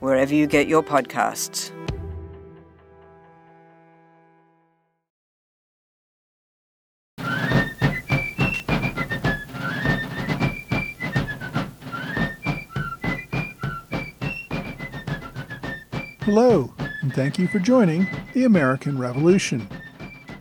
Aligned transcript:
wherever 0.00 0.34
you 0.34 0.46
get 0.46 0.66
your 0.66 0.82
podcasts. 0.82 1.70
Hello, 16.22 16.72
and 17.02 17.12
thank 17.12 17.38
you 17.38 17.48
for 17.48 17.58
joining 17.58 18.06
the 18.34 18.44
American 18.44 18.98
Revolution. 18.98 19.68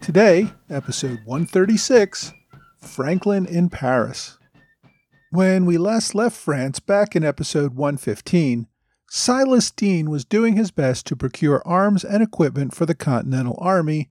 Today, 0.01 0.51
episode 0.69 1.19
136 1.25 2.33
Franklin 2.77 3.45
in 3.47 3.69
Paris. 3.69 4.37
When 5.31 5.65
we 5.65 5.77
last 5.77 6.13
left 6.13 6.35
France 6.35 6.79
back 6.79 7.15
in 7.15 7.23
episode 7.23 7.75
115, 7.75 8.67
Silas 9.09 9.71
Deane 9.71 10.09
was 10.09 10.23
doing 10.23 10.55
his 10.55 10.69
best 10.69 11.07
to 11.07 11.15
procure 11.15 11.61
arms 11.65 12.03
and 12.03 12.21
equipment 12.21 12.75
for 12.75 12.85
the 12.85 12.95
Continental 12.95 13.57
Army, 13.59 14.09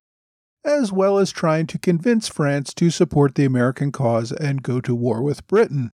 as 0.64 0.90
well 0.90 1.18
as 1.18 1.30
trying 1.30 1.66
to 1.68 1.78
convince 1.78 2.26
France 2.26 2.74
to 2.74 2.90
support 2.90 3.34
the 3.34 3.44
American 3.44 3.92
cause 3.92 4.32
and 4.32 4.62
go 4.62 4.80
to 4.80 4.94
war 4.94 5.22
with 5.22 5.46
Britain. 5.46 5.90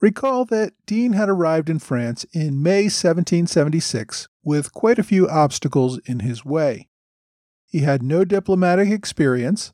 Recall 0.00 0.44
that 0.46 0.74
Deane 0.86 1.12
had 1.12 1.28
arrived 1.28 1.70
in 1.70 1.78
France 1.78 2.24
in 2.32 2.62
May 2.62 2.84
1776 2.84 4.28
with 4.44 4.72
quite 4.72 4.98
a 4.98 5.04
few 5.04 5.28
obstacles 5.28 5.98
in 6.04 6.20
his 6.20 6.44
way. 6.44 6.88
He 7.66 7.80
had 7.80 8.02
no 8.02 8.24
diplomatic 8.24 8.90
experience. 8.90 9.72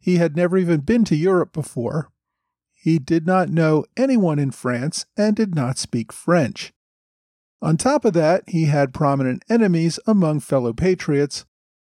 He 0.00 0.16
had 0.16 0.36
never 0.36 0.56
even 0.56 0.80
been 0.80 1.04
to 1.04 1.16
Europe 1.16 1.52
before. 1.52 2.10
He 2.72 2.98
did 2.98 3.26
not 3.26 3.50
know 3.50 3.84
anyone 3.96 4.38
in 4.38 4.50
France 4.50 5.06
and 5.16 5.34
did 5.36 5.54
not 5.54 5.78
speak 5.78 6.12
French. 6.12 6.72
On 7.60 7.76
top 7.76 8.04
of 8.04 8.12
that, 8.12 8.44
he 8.46 8.66
had 8.66 8.94
prominent 8.94 9.42
enemies 9.48 9.98
among 10.06 10.40
fellow 10.40 10.72
patriots, 10.72 11.44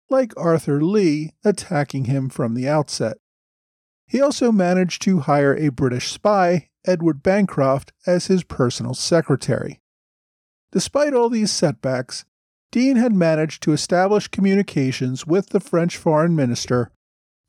like 0.08 0.32
Arthur 0.36 0.82
Lee, 0.82 1.32
attacking 1.44 2.04
him 2.04 2.28
from 2.28 2.54
the 2.54 2.68
outset. 2.68 3.18
He 4.06 4.20
also 4.20 4.52
managed 4.52 5.02
to 5.02 5.20
hire 5.20 5.56
a 5.56 5.70
British 5.70 6.12
spy, 6.12 6.68
Edward 6.86 7.22
Bancroft, 7.22 7.92
as 8.06 8.26
his 8.26 8.44
personal 8.44 8.94
secretary. 8.94 9.80
Despite 10.70 11.14
all 11.14 11.28
these 11.28 11.50
setbacks, 11.50 12.24
Deane 12.70 12.96
had 12.96 13.12
managed 13.12 13.62
to 13.64 13.72
establish 13.72 14.28
communications 14.28 15.26
with 15.26 15.48
the 15.48 15.60
French 15.60 15.96
foreign 15.96 16.36
minister, 16.36 16.92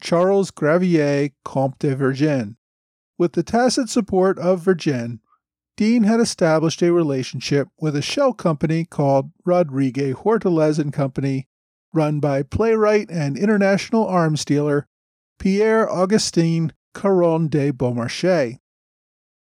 Charles 0.01 0.49
Gravier 0.49 1.33
Comte 1.43 1.77
de 1.79 1.95
Vergennes. 1.95 2.55
With 3.17 3.33
the 3.33 3.43
tacit 3.43 3.89
support 3.89 4.39
of 4.39 4.61
Vergennes, 4.61 5.19
Deane 5.77 6.03
had 6.03 6.19
established 6.19 6.81
a 6.81 6.91
relationship 6.91 7.67
with 7.79 7.95
a 7.95 8.01
shell 8.01 8.33
company 8.33 8.83
called 8.83 9.31
Rodrigue 9.45 10.15
Hortalez 10.15 10.79
and 10.79 10.91
Company, 10.91 11.47
run 11.93 12.19
by 12.19 12.41
playwright 12.41 13.11
and 13.11 13.37
international 13.37 14.07
arms 14.07 14.43
dealer 14.43 14.87
Pierre 15.37 15.87
Augustin 15.87 16.73
Caron 16.95 17.47
de 17.47 17.71
Beaumarchais. 17.71 18.57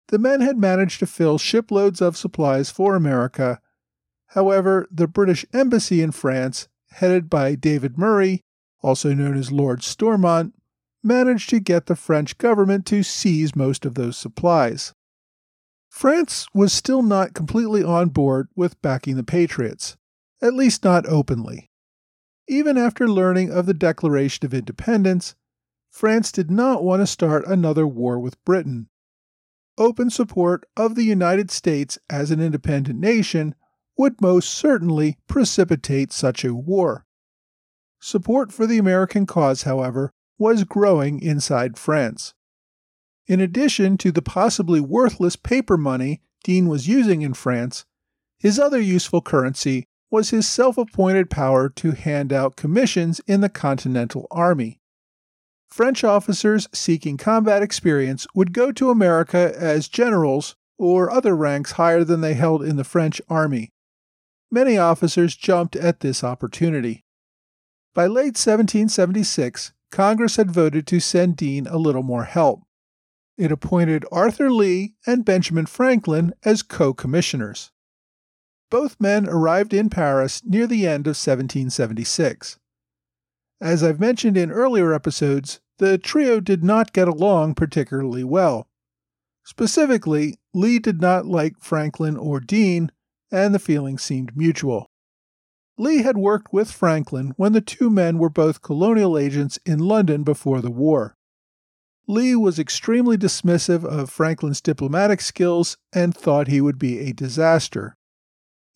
The 0.08 0.18
men 0.18 0.42
had 0.42 0.58
managed 0.58 1.00
to 1.00 1.06
fill 1.06 1.38
shiploads 1.38 2.02
of 2.02 2.18
supplies 2.18 2.72
for 2.72 2.96
America. 2.96 3.62
However, 4.30 4.88
the 4.92 5.08
British 5.08 5.46
embassy 5.54 6.02
in 6.02 6.12
France, 6.12 6.68
headed 6.90 7.30
by 7.30 7.54
David 7.54 7.96
Murray, 7.96 8.42
also 8.82 9.14
known 9.14 9.38
as 9.38 9.52
Lord 9.52 9.84
Stormont, 9.84 10.56
managed 11.04 11.52
to 11.52 11.60
get 11.60 11.86
the 11.86 11.96
French 11.96 12.40
government 12.40 12.88
to 12.88 13.04
seize 13.04 13.56
most 13.56 13.86
of 13.86 13.94
those 13.94 14.18
supplies. 14.18 14.96
France 16.03 16.47
was 16.53 16.74
still 16.74 17.02
not 17.02 17.34
completely 17.34 17.81
on 17.81 18.09
board 18.09 18.50
with 18.58 18.81
backing 18.81 19.16
the 19.16 19.24
Patriots, 19.24 19.96
at 20.41 20.53
least 20.53 20.84
not 20.84 21.06
openly. 21.06 21.72
Even 22.46 22.78
after 22.78 23.08
learning 23.08 23.50
of 23.53 23.68
the 23.68 23.74
Declaration 23.74 24.46
of 24.46 24.53
Independence, 24.53 25.36
France 25.90 26.30
did 26.30 26.52
not 26.52 26.84
want 26.84 27.02
to 27.02 27.08
start 27.08 27.47
another 27.47 27.88
war 27.88 28.19
with 28.19 28.44
Britain. 28.44 28.90
Open 29.78 30.09
support 30.09 30.66
of 30.75 30.96
the 30.96 31.06
United 31.06 31.50
States 31.50 31.97
as 32.09 32.31
an 32.31 32.42
independent 32.42 33.00
nation 33.00 33.56
would 33.97 34.19
most 34.19 34.50
certainly 34.50 35.19
precipitate 35.30 36.12
such 36.12 36.44
a 36.44 36.53
war. 36.53 37.06
Support 38.02 38.52
for 38.52 38.68
the 38.68 38.78
American 38.78 39.25
cause, 39.25 39.63
however, 39.63 40.12
was 40.38 40.66
growing 40.66 41.22
inside 41.22 41.78
France. 41.78 42.34
In 43.28 43.40
addition 43.40 43.98
to 44.00 44.12
the 44.12 44.22
possibly 44.22 44.82
worthless 44.82 45.36
paper 45.36 45.78
money 45.78 46.22
Deane 46.44 46.68
was 46.68 46.88
using 46.88 47.22
in 47.22 47.34
France, 47.34 47.86
his 48.38 48.60
other 48.60 48.82
useful 48.82 49.22
currency 49.22 49.86
was 50.12 50.30
his 50.30 50.48
self 50.48 50.78
appointed 50.78 51.30
power 51.30 51.70
to 51.70 51.92
hand 51.92 52.34
out 52.34 52.56
commissions 52.56 53.22
in 53.26 53.42
the 53.42 53.50
Continental 53.50 54.28
Army. 54.30 54.80
French 55.70 56.04
officers 56.04 56.68
seeking 56.72 57.18
combat 57.18 57.64
experience 57.64 58.28
would 58.36 58.54
go 58.54 58.72
to 58.72 58.92
America 58.92 59.54
as 59.58 59.88
generals 59.88 60.56
or 60.78 61.10
other 61.10 61.36
ranks 61.36 61.74
higher 61.74 62.04
than 62.04 62.22
they 62.22 62.36
held 62.36 62.62
in 62.62 62.76
the 62.76 62.84
French 62.84 63.22
army. 63.30 63.72
Many 64.52 64.78
officers 64.78 65.36
jumped 65.36 65.76
at 65.76 66.02
this 66.02 66.24
opportunity. 66.24 67.04
By 67.96 68.06
late 68.06 68.38
1776, 68.38 69.74
Congress 69.90 70.36
had 70.36 70.52
voted 70.52 70.86
to 70.88 71.00
send 71.00 71.38
Deane 71.38 71.66
a 71.66 71.78
little 71.78 72.04
more 72.04 72.26
help. 72.26 72.62
It 73.38 73.52
appointed 73.52 74.06
Arthur 74.12 74.52
Lee 74.52 74.96
and 75.08 75.26
Benjamin 75.26 75.66
Franklin 75.66 76.34
as 76.44 76.62
co 76.62 76.94
commissioners. 76.94 77.72
Both 78.70 79.00
men 79.00 79.28
arrived 79.28 79.74
in 79.74 79.90
Paris 79.90 80.42
near 80.46 80.68
the 80.68 80.88
end 80.88 81.08
of 81.08 81.16
1776. 81.18 82.60
As 83.62 83.84
I've 83.84 84.00
mentioned 84.00 84.38
in 84.38 84.52
earlier 84.52 84.94
episodes, 84.94 85.62
the 85.78 85.98
trio 85.98 86.40
did 86.40 86.64
not 86.64 86.94
get 86.94 87.08
along 87.08 87.56
particularly 87.56 88.24
well. 88.24 88.68
Specifically, 89.46 90.38
Lee 90.54 90.80
did 90.80 91.02
not 91.02 91.26
like 91.26 91.60
Franklin 91.60 92.18
or 92.18 92.40
Deane, 92.40 92.92
and 93.32 93.54
the 93.54 93.60
feeling 93.60 93.98
seemed 93.98 94.38
mutual. 94.38 94.88
Lee 95.78 96.04
had 96.04 96.18
worked 96.18 96.54
with 96.54 96.72
Franklin 96.72 97.34
when 97.36 97.54
the 97.54 97.62
two 97.62 97.90
men 97.90 98.20
were 98.20 98.30
both 98.30 98.62
colonial 98.62 99.18
agents 99.18 99.58
in 99.66 99.80
London 99.80 100.24
before 100.24 100.62
the 100.62 100.72
war. 100.72 101.16
Lee 102.08 102.36
was 102.36 102.59
extremely 102.59 103.18
dismissive 103.18 103.86
of 103.86 104.09
Franklin's 104.09 104.62
diplomatic 104.62 105.22
skills 105.22 105.78
and 105.94 106.16
thought 106.16 106.47
he 106.47 106.59
would 106.59 106.78
be 106.78 107.00
a 107.00 107.14
disaster. 107.14 107.96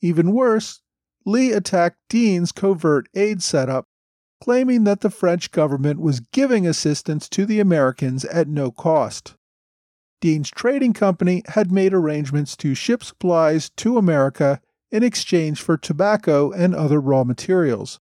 Even 0.01 0.31
worse, 0.31 0.81
Lee 1.25 1.51
attacked 1.51 1.97
Deane's 2.07 2.53
covert 2.53 3.09
aid 3.13 3.43
setup, 3.43 3.85
claiming 4.41 4.85
that 4.85 5.01
the 5.01 5.09
French 5.09 5.51
government 5.51 5.99
was 5.99 6.21
giving 6.21 6.66
assistance 6.66 7.27
to 7.27 7.45
the 7.45 7.59
Americans 7.59 8.23
at 8.25 8.47
no 8.47 8.71
cost. 8.71 9.35
Deane's 10.21 10.49
trading 10.49 10.93
company 10.93 11.43
had 11.47 11.71
made 11.71 11.93
arrangements 11.93 12.55
to 12.57 12.73
ship 12.73 13.03
supplies 13.03 13.69
to 13.71 13.97
America 13.97 14.61
in 14.89 15.03
exchange 15.03 15.61
for 15.61 15.77
tobacco 15.77 16.51
and 16.51 16.73
other 16.73 17.01
raw 17.01 17.23
materials. 17.23 17.99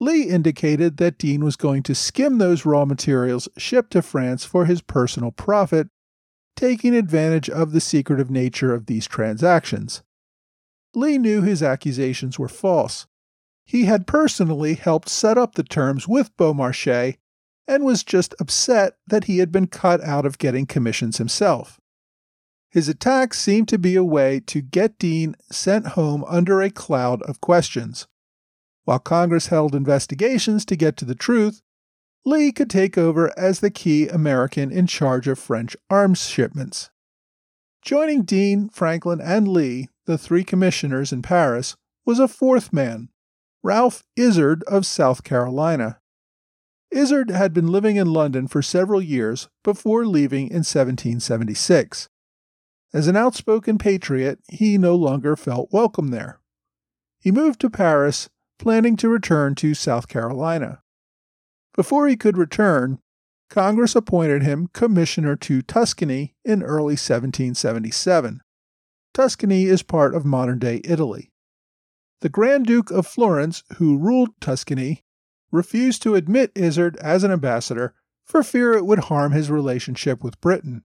Lee 0.00 0.22
indicated 0.22 0.96
that 0.96 1.18
Deane 1.18 1.44
was 1.44 1.56
going 1.56 1.82
to 1.82 1.94
skim 1.94 2.38
those 2.38 2.64
raw 2.64 2.86
materials 2.86 3.48
shipped 3.58 3.90
to 3.92 4.00
France 4.00 4.44
for 4.44 4.64
his 4.64 4.80
personal 4.80 5.30
profit, 5.30 5.88
taking 6.56 6.94
advantage 6.94 7.50
of 7.50 7.72
the 7.72 7.80
secretive 7.80 8.30
nature 8.30 8.72
of 8.72 8.86
these 8.86 9.06
transactions. 9.06 10.02
Lee 10.94 11.18
knew 11.18 11.42
his 11.42 11.62
accusations 11.62 12.38
were 12.38 12.48
false. 12.48 13.06
He 13.64 13.84
had 13.84 14.06
personally 14.06 14.74
helped 14.74 15.08
set 15.08 15.36
up 15.36 15.54
the 15.54 15.62
terms 15.62 16.08
with 16.08 16.36
Beaumarchais 16.36 17.18
and 17.68 17.84
was 17.84 18.02
just 18.02 18.34
upset 18.40 18.94
that 19.06 19.24
he 19.24 19.38
had 19.38 19.52
been 19.52 19.68
cut 19.68 20.02
out 20.02 20.26
of 20.26 20.38
getting 20.38 20.66
commissions 20.66 21.18
himself. 21.18 21.78
His 22.70 22.88
attack 22.88 23.34
seemed 23.34 23.68
to 23.68 23.78
be 23.78 23.96
a 23.96 24.02
way 24.02 24.40
to 24.46 24.60
get 24.60 24.98
Deane 24.98 25.36
sent 25.52 25.88
home 25.88 26.24
under 26.26 26.62
a 26.62 26.70
cloud 26.70 27.22
of 27.22 27.40
questions. 27.40 28.08
While 28.90 28.98
Congress 28.98 29.46
held 29.46 29.76
investigations 29.76 30.64
to 30.64 30.74
get 30.74 30.96
to 30.96 31.04
the 31.04 31.14
truth, 31.14 31.62
Lee 32.24 32.50
could 32.50 32.68
take 32.68 32.98
over 32.98 33.32
as 33.38 33.60
the 33.60 33.70
key 33.70 34.08
American 34.08 34.72
in 34.72 34.88
charge 34.88 35.28
of 35.28 35.38
French 35.38 35.76
arms 35.88 36.26
shipments. 36.26 36.90
Joining 37.82 38.22
Deane, 38.22 38.68
Franklin, 38.68 39.20
and 39.20 39.46
Lee, 39.46 39.86
the 40.06 40.18
three 40.18 40.42
commissioners 40.42 41.12
in 41.12 41.22
Paris, 41.22 41.76
was 42.04 42.18
a 42.18 42.26
fourth 42.26 42.72
man, 42.72 43.10
Ralph 43.62 44.02
Izard 44.16 44.64
of 44.64 44.84
South 44.84 45.22
Carolina. 45.22 46.00
Izard 46.90 47.30
had 47.30 47.54
been 47.54 47.68
living 47.68 47.94
in 47.94 48.12
London 48.12 48.48
for 48.48 48.60
several 48.60 49.00
years 49.00 49.48
before 49.62 50.04
leaving 50.04 50.48
in 50.48 50.64
1776. 50.64 52.08
As 52.92 53.06
an 53.06 53.14
outspoken 53.14 53.78
patriot, 53.78 54.40
he 54.48 54.76
no 54.76 54.96
longer 54.96 55.36
felt 55.36 55.68
welcome 55.70 56.08
there. 56.08 56.40
He 57.20 57.30
moved 57.30 57.60
to 57.60 57.70
Paris, 57.70 58.28
planning 58.60 58.94
to 58.94 59.08
return 59.08 59.54
to 59.54 59.72
South 59.72 60.06
Carolina. 60.06 60.82
Before 61.74 62.06
he 62.06 62.14
could 62.14 62.36
return, 62.36 62.98
Congress 63.48 63.96
appointed 63.96 64.42
him 64.42 64.68
commissioner 64.74 65.34
to 65.36 65.62
Tuscany 65.62 66.34
in 66.44 66.62
early 66.62 66.92
1777. 66.92 68.42
Tuscany 69.14 69.64
is 69.64 69.82
part 69.82 70.14
of 70.14 70.26
modern 70.26 70.58
day 70.58 70.82
Italy. 70.84 71.32
The 72.20 72.28
Grand 72.28 72.66
Duke 72.66 72.90
of 72.90 73.06
Florence, 73.06 73.64
who 73.78 73.96
ruled 73.96 74.38
Tuscany, 74.42 75.04
refused 75.50 76.02
to 76.02 76.14
admit 76.14 76.52
Izard 76.54 76.98
as 76.98 77.24
an 77.24 77.32
ambassador 77.32 77.94
for 78.26 78.42
fear 78.42 78.74
it 78.74 78.84
would 78.84 79.04
harm 79.04 79.32
his 79.32 79.50
relationship 79.50 80.22
with 80.22 80.40
Britain. 80.42 80.84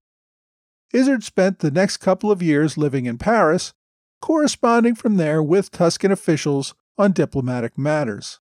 Izard 0.94 1.22
spent 1.22 1.58
the 1.58 1.70
next 1.70 1.98
couple 1.98 2.30
of 2.30 2.42
years 2.42 2.78
living 2.78 3.04
in 3.04 3.18
Paris, 3.18 3.74
corresponding 4.22 4.94
from 4.94 5.18
there 5.18 5.42
with 5.42 5.70
Tuscan 5.70 6.10
officials 6.10 6.74
on 6.98 7.12
diplomatic 7.12 7.76
matters. 7.76 8.40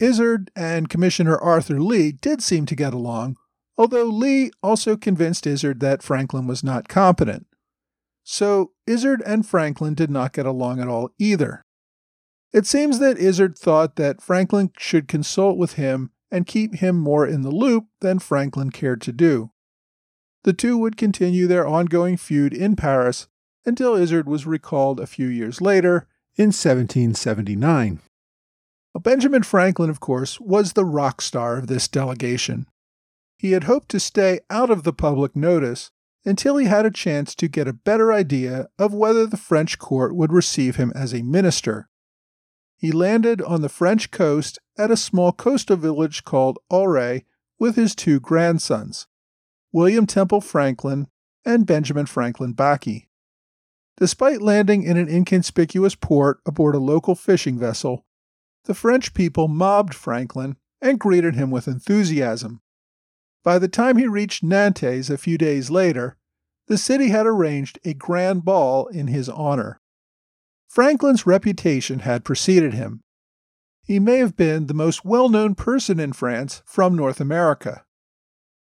Izard 0.00 0.50
and 0.56 0.88
Commissioner 0.88 1.36
Arthur 1.36 1.80
Lee 1.80 2.12
did 2.12 2.42
seem 2.42 2.66
to 2.66 2.74
get 2.74 2.92
along, 2.92 3.36
although 3.78 4.04
Lee 4.04 4.50
also 4.62 4.96
convinced 4.96 5.46
Izard 5.46 5.80
that 5.80 6.02
Franklin 6.02 6.46
was 6.46 6.64
not 6.64 6.88
competent. 6.88 7.46
So 8.22 8.72
Izard 8.86 9.22
and 9.24 9.46
Franklin 9.46 9.94
did 9.94 10.10
not 10.10 10.32
get 10.32 10.46
along 10.46 10.80
at 10.80 10.88
all 10.88 11.10
either. 11.18 11.64
It 12.52 12.66
seems 12.66 12.98
that 12.98 13.18
Izard 13.18 13.58
thought 13.58 13.96
that 13.96 14.22
Franklin 14.22 14.70
should 14.78 15.08
consult 15.08 15.58
with 15.58 15.74
him 15.74 16.10
and 16.30 16.46
keep 16.46 16.76
him 16.76 16.96
more 16.96 17.26
in 17.26 17.42
the 17.42 17.50
loop 17.50 17.86
than 18.00 18.18
Franklin 18.18 18.70
cared 18.70 19.00
to 19.02 19.12
do. 19.12 19.50
The 20.44 20.52
two 20.52 20.76
would 20.78 20.96
continue 20.96 21.46
their 21.46 21.66
ongoing 21.66 22.16
feud 22.16 22.52
in 22.52 22.76
Paris 22.76 23.28
until 23.64 23.94
Izard 23.94 24.28
was 24.28 24.46
recalled 24.46 25.00
a 25.00 25.06
few 25.06 25.26
years 25.26 25.60
later 25.60 26.06
in 26.36 26.48
1779. 26.48 28.00
Benjamin 29.00 29.42
Franklin, 29.42 29.90
of 29.90 30.00
course, 30.00 30.40
was 30.40 30.72
the 30.72 30.84
rock 30.84 31.20
star 31.20 31.58
of 31.58 31.66
this 31.66 31.88
delegation. 31.88 32.66
He 33.36 33.52
had 33.52 33.64
hoped 33.64 33.88
to 33.90 34.00
stay 34.00 34.40
out 34.48 34.70
of 34.70 34.84
the 34.84 34.92
public 34.92 35.34
notice 35.34 35.90
until 36.24 36.56
he 36.56 36.66
had 36.66 36.86
a 36.86 36.90
chance 36.90 37.34
to 37.34 37.48
get 37.48 37.68
a 37.68 37.72
better 37.72 38.12
idea 38.12 38.68
of 38.78 38.94
whether 38.94 39.26
the 39.26 39.36
French 39.36 39.78
court 39.78 40.14
would 40.14 40.32
receive 40.32 40.76
him 40.76 40.92
as 40.94 41.12
a 41.12 41.22
minister. 41.22 41.88
He 42.76 42.92
landed 42.92 43.42
on 43.42 43.62
the 43.62 43.68
French 43.68 44.10
coast 44.10 44.58
at 44.78 44.90
a 44.90 44.96
small 44.96 45.32
coastal 45.32 45.76
village 45.76 46.24
called 46.24 46.58
Auray 46.72 47.24
with 47.58 47.76
his 47.76 47.94
two 47.94 48.20
grandsons, 48.20 49.06
William 49.72 50.06
Temple 50.06 50.40
Franklin 50.40 51.08
and 51.44 51.66
Benjamin 51.66 52.06
Franklin 52.06 52.52
Bache. 52.52 53.08
Despite 53.96 54.42
landing 54.42 54.82
in 54.82 54.96
an 54.96 55.08
inconspicuous 55.08 55.94
port 55.94 56.40
aboard 56.44 56.74
a 56.74 56.78
local 56.78 57.14
fishing 57.14 57.58
vessel, 57.58 58.04
the 58.64 58.74
French 58.74 59.14
people 59.14 59.46
mobbed 59.46 59.94
Franklin 59.94 60.56
and 60.80 60.98
greeted 60.98 61.34
him 61.34 61.50
with 61.50 61.68
enthusiasm. 61.68 62.60
By 63.44 63.58
the 63.58 63.68
time 63.68 63.96
he 63.96 64.06
reached 64.06 64.42
Nantes 64.42 65.10
a 65.10 65.18
few 65.18 65.38
days 65.38 65.70
later, 65.70 66.16
the 66.66 66.78
city 66.78 67.08
had 67.08 67.26
arranged 67.26 67.78
a 67.84 67.94
grand 67.94 68.44
ball 68.44 68.86
in 68.86 69.08
his 69.08 69.28
honor. 69.28 69.80
Franklin's 70.66 71.26
reputation 71.26 72.00
had 72.00 72.24
preceded 72.24 72.74
him. 72.74 73.02
He 73.82 74.00
may 74.00 74.16
have 74.16 74.34
been 74.34 74.66
the 74.66 74.74
most 74.74 75.04
well 75.04 75.28
known 75.28 75.54
person 75.54 76.00
in 76.00 76.14
France 76.14 76.62
from 76.64 76.96
North 76.96 77.20
America. 77.20 77.84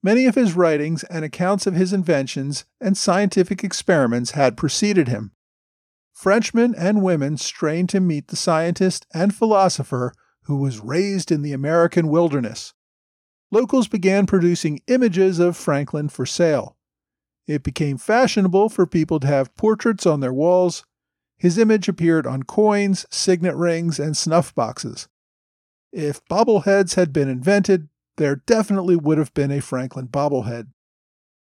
Many 0.01 0.25
of 0.25 0.35
his 0.35 0.53
writings 0.53 1.03
and 1.05 1.25
accounts 1.25 1.67
of 1.67 1.75
his 1.75 1.91
inventions 1.91 2.65
and 2.79 2.97
scientific 2.97 3.63
experiments 3.63 4.31
had 4.31 4.57
preceded 4.57 5.07
him. 5.07 5.31
Frenchmen 6.13 6.73
and 6.75 7.03
women 7.03 7.37
strained 7.37 7.89
to 7.89 7.99
meet 7.99 8.27
the 8.27 8.35
scientist 8.35 9.05
and 9.13 9.35
philosopher 9.35 10.13
who 10.43 10.57
was 10.57 10.79
raised 10.79 11.31
in 11.31 11.41
the 11.41 11.53
American 11.53 12.07
wilderness. 12.07 12.73
Locals 13.51 13.87
began 13.87 14.25
producing 14.25 14.81
images 14.87 15.39
of 15.39 15.57
Franklin 15.57 16.07
for 16.09 16.25
sale. 16.25 16.77
It 17.47 17.63
became 17.63 17.97
fashionable 17.97 18.69
for 18.69 18.85
people 18.85 19.19
to 19.19 19.27
have 19.27 19.55
portraits 19.55 20.05
on 20.05 20.19
their 20.19 20.33
walls 20.33 20.83
his 21.39 21.57
image 21.57 21.87
appeared 21.87 22.27
on 22.27 22.43
coins, 22.43 23.05
signet 23.09 23.55
rings, 23.55 23.97
and 23.97 24.15
snuff 24.15 24.53
boxes. 24.53 25.07
If 25.91 26.23
bobbleheads 26.25 26.95
had 26.95 27.13
been 27.13 27.29
invented, 27.29 27.87
there 28.19 28.35
definitely 28.35 28.97
would 28.97 29.17
have 29.17 29.33
been 29.33 29.49
a 29.49 29.61
Franklin 29.61 30.07
bobblehead. 30.07 30.67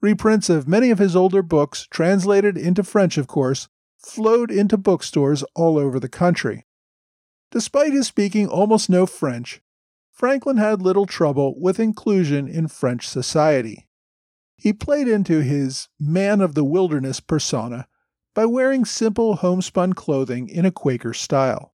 Reprints 0.02 0.50
of 0.50 0.66
many 0.66 0.90
of 0.90 0.98
his 0.98 1.14
older 1.14 1.40
books, 1.40 1.86
translated 1.90 2.58
into 2.58 2.82
French, 2.82 3.16
of 3.16 3.28
course, 3.28 3.68
flowed 3.96 4.50
into 4.50 4.76
bookstores 4.76 5.44
all 5.54 5.78
over 5.78 6.00
the 6.00 6.08
country. 6.08 6.66
Despite 7.52 7.92
his 7.92 8.08
speaking 8.08 8.48
almost 8.48 8.90
no 8.90 9.06
French, 9.06 9.62
Franklin 10.12 10.56
had 10.56 10.82
little 10.82 11.06
trouble 11.06 11.54
with 11.56 11.78
inclusion 11.78 12.48
in 12.48 12.66
French 12.66 13.06
society. 13.06 13.86
He 14.56 14.72
played 14.72 15.06
into 15.06 15.42
his 15.42 15.88
man 16.00 16.40
of 16.40 16.54
the 16.54 16.64
wilderness 16.64 17.20
persona 17.20 17.86
by 18.34 18.44
wearing 18.44 18.84
simple 18.84 19.36
homespun 19.36 19.92
clothing 19.92 20.48
in 20.48 20.66
a 20.66 20.72
Quaker 20.72 21.14
style. 21.14 21.74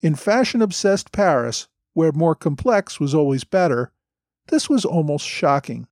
In 0.00 0.14
fashion 0.14 0.62
obsessed 0.62 1.10
Paris, 1.10 1.66
where 1.92 2.12
more 2.12 2.34
complex 2.34 3.00
was 3.00 3.14
always 3.14 3.42
better, 3.42 3.92
this 4.48 4.68
was 4.68 4.84
almost 4.84 5.26
shocking. 5.26 5.88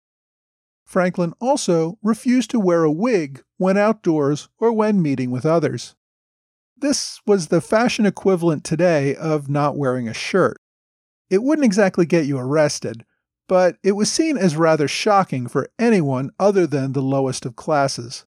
Franklin 0.84 1.32
also 1.40 1.98
refused 2.02 2.50
to 2.50 2.60
wear 2.60 2.84
a 2.84 2.92
wig 2.92 3.42
when 3.56 3.76
outdoors 3.76 4.48
or 4.58 4.72
when 4.72 5.02
meeting 5.02 5.30
with 5.30 5.46
others. 5.46 5.96
This 6.76 7.20
was 7.26 7.48
the 7.48 7.60
fashion 7.60 8.04
equivalent 8.04 8.64
today 8.64 9.14
of 9.16 9.48
not 9.48 9.76
wearing 9.76 10.08
a 10.08 10.14
shirt. 10.14 10.60
It 11.30 11.42
wouldn't 11.42 11.64
exactly 11.64 12.04
get 12.04 12.26
you 12.26 12.38
arrested, 12.38 13.04
but 13.48 13.76
it 13.82 13.92
was 13.92 14.12
seen 14.12 14.36
as 14.36 14.56
rather 14.56 14.88
shocking 14.88 15.46
for 15.46 15.70
anyone 15.78 16.30
other 16.38 16.66
than 16.66 16.92
the 16.92 17.02
lowest 17.02 17.46
of 17.46 17.56
classes. 17.56 18.26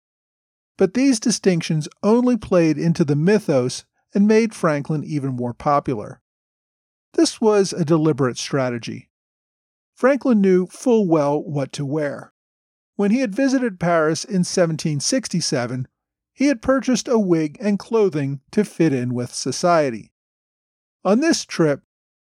But 0.76 0.94
these 0.94 1.20
distinctions 1.20 1.88
only 2.02 2.36
played 2.36 2.78
into 2.78 3.04
the 3.04 3.16
mythos 3.16 3.84
and 4.14 4.28
made 4.28 4.54
Franklin 4.54 5.04
even 5.04 5.30
more 5.30 5.54
popular. 5.54 6.20
This 7.14 7.40
was 7.40 7.72
a 7.72 7.84
deliberate 7.84 8.38
strategy. 8.38 9.08
Franklin 9.94 10.40
knew 10.40 10.66
full 10.66 11.06
well 11.08 11.42
what 11.42 11.72
to 11.72 11.86
wear. 11.86 12.32
When 12.96 13.10
he 13.10 13.20
had 13.20 13.34
visited 13.34 13.80
Paris 13.80 14.24
in 14.24 14.40
1767, 14.40 15.88
he 16.32 16.46
had 16.46 16.62
purchased 16.62 17.08
a 17.08 17.18
wig 17.18 17.56
and 17.60 17.78
clothing 17.78 18.40
to 18.50 18.64
fit 18.64 18.92
in 18.92 19.14
with 19.14 19.32
society. 19.32 20.12
On 21.04 21.20
this 21.20 21.44
trip, 21.44 21.82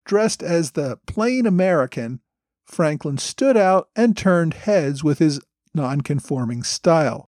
dressed 0.05 0.43
as 0.43 0.73
the 0.73 0.99
plain 1.07 1.47
American, 1.47 2.21
Franklin 2.65 3.19
stood 3.19 3.57
out 3.57 3.89
and 3.97 4.17
turned 4.17 4.55
heads 4.55 5.03
with 5.03 5.19
his 5.19 5.41
nonconforming 5.75 6.63
style. 6.63 7.29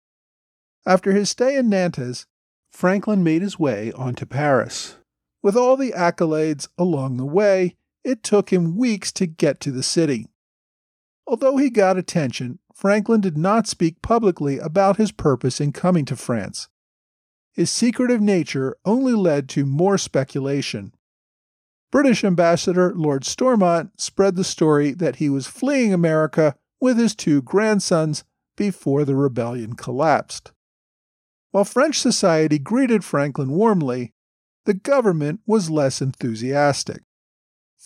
After 0.86 1.12
his 1.12 1.30
stay 1.30 1.56
in 1.56 1.70
Nantes, 1.70 2.26
Franklin 2.72 3.24
made 3.24 3.42
his 3.42 3.60
way 3.60 3.92
on 3.94 4.16
to 4.16 4.26
Paris. 4.26 4.98
With 5.42 5.56
all 5.56 5.78
the 5.78 5.92
accolades 5.92 6.68
along 6.78 7.18
the 7.18 7.26
way, 7.26 7.78
it 8.04 8.24
took 8.24 8.52
him 8.52 8.78
weeks 8.78 9.12
to 9.14 9.26
get 9.26 9.60
to 9.62 9.72
the 9.72 9.84
city. 9.84 10.28
Although 11.26 11.58
he 11.58 11.70
got 11.70 11.98
attention, 11.98 12.60
Franklin 12.74 13.22
did 13.22 13.38
not 13.38 13.68
speak 13.68 14.02
publicly 14.02 14.60
about 14.60 14.98
his 14.98 15.12
purpose 15.12 15.62
in 15.62 15.72
coming 15.72 16.06
to 16.06 16.16
France. 16.16 16.68
His 17.54 17.72
secretive 17.72 18.22
nature 18.22 18.76
only 18.84 19.14
led 19.14 19.48
to 19.50 19.66
more 19.66 19.98
speculation. 19.98 20.94
British 21.92 22.24
Ambassador 22.24 22.92
Lord 22.96 23.24
Stormont 23.24 24.02
spread 24.02 24.36
the 24.36 24.44
story 24.44 24.92
that 24.92 25.18
he 25.18 25.30
was 25.30 25.46
fleeing 25.46 25.94
America 25.94 26.56
with 26.82 26.98
his 26.98 27.16
two 27.16 27.42
grandsons 27.44 28.24
before 28.58 29.06
the 29.06 29.16
rebellion 29.16 29.74
collapsed. 29.74 30.52
While 31.52 31.66
French 31.66 32.00
society 32.00 32.58
greeted 32.58 33.04
Franklin 33.04 33.52
warmly, 33.52 34.12
the 34.66 34.74
government 34.74 35.42
was 35.46 35.70
less 35.70 36.02
enthusiastic. 36.02 37.04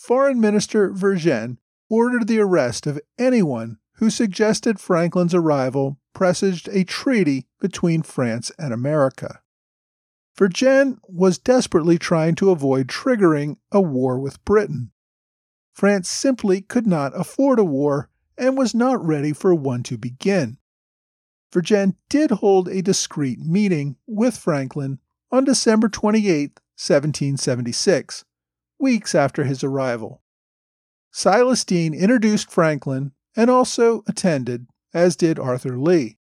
Foreign 0.07 0.39
Minister 0.39 0.89
Vergennes 0.89 1.57
ordered 1.89 2.29
the 2.29 2.39
arrest 2.39 2.87
of 2.87 3.01
anyone 3.19 3.77
who 3.95 4.09
suggested 4.09 4.79
Franklin's 4.79 5.33
arrival 5.33 5.99
presaged 6.13 6.69
a 6.69 6.85
treaty 6.85 7.45
between 7.59 8.03
France 8.03 8.49
and 8.57 8.73
America. 8.73 9.41
Vergennes 10.37 10.97
was 11.09 11.37
desperately 11.37 11.97
trying 11.97 12.35
to 12.35 12.51
avoid 12.51 12.87
triggering 12.87 13.57
a 13.69 13.81
war 13.81 14.17
with 14.17 14.45
Britain. 14.45 14.91
France 15.73 16.07
simply 16.07 16.61
could 16.61 16.87
not 16.87 17.11
afford 17.13 17.59
a 17.59 17.65
war 17.65 18.09
and 18.37 18.57
was 18.57 18.73
not 18.73 19.05
ready 19.05 19.33
for 19.33 19.53
one 19.53 19.83
to 19.83 19.97
begin. 19.97 20.57
Vergennes 21.51 21.95
did 22.07 22.31
hold 22.31 22.69
a 22.69 22.81
discreet 22.81 23.39
meeting 23.39 23.97
with 24.07 24.37
Franklin 24.37 24.99
on 25.33 25.43
December 25.43 25.89
28, 25.89 26.61
1776, 26.77 28.23
weeks 28.79 29.15
after 29.15 29.43
his 29.43 29.63
arrival. 29.63 30.21
Silas 31.11 31.63
Deane 31.63 31.93
introduced 31.93 32.51
Franklin 32.51 33.11
and 33.35 33.49
also 33.49 34.03
attended, 34.07 34.67
as 34.93 35.15
did 35.15 35.39
Arthur 35.39 35.77
Lee. 35.77 36.17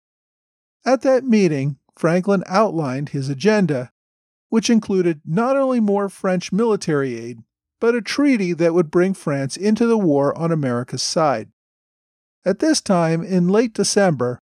At 0.85 1.01
that 1.01 1.23
meeting, 1.23 1.77
Franklin 1.95 2.43
outlined 2.47 3.09
his 3.09 3.29
agenda, 3.29 3.91
which 4.49 4.69
included 4.69 5.21
not 5.25 5.55
only 5.55 5.79
more 5.79 6.09
French 6.09 6.51
military 6.51 7.17
aid, 7.17 7.43
but 7.79 7.95
a 7.95 8.01
treaty 8.01 8.53
that 8.53 8.73
would 8.73 8.91
bring 8.91 9.13
France 9.13 9.57
into 9.57 9.87
the 9.87 9.97
war 9.97 10.37
on 10.37 10.51
America's 10.51 11.03
side. 11.03 11.49
At 12.43 12.59
this 12.59 12.81
time, 12.81 13.23
in 13.23 13.47
late 13.47 13.73
December, 13.73 14.39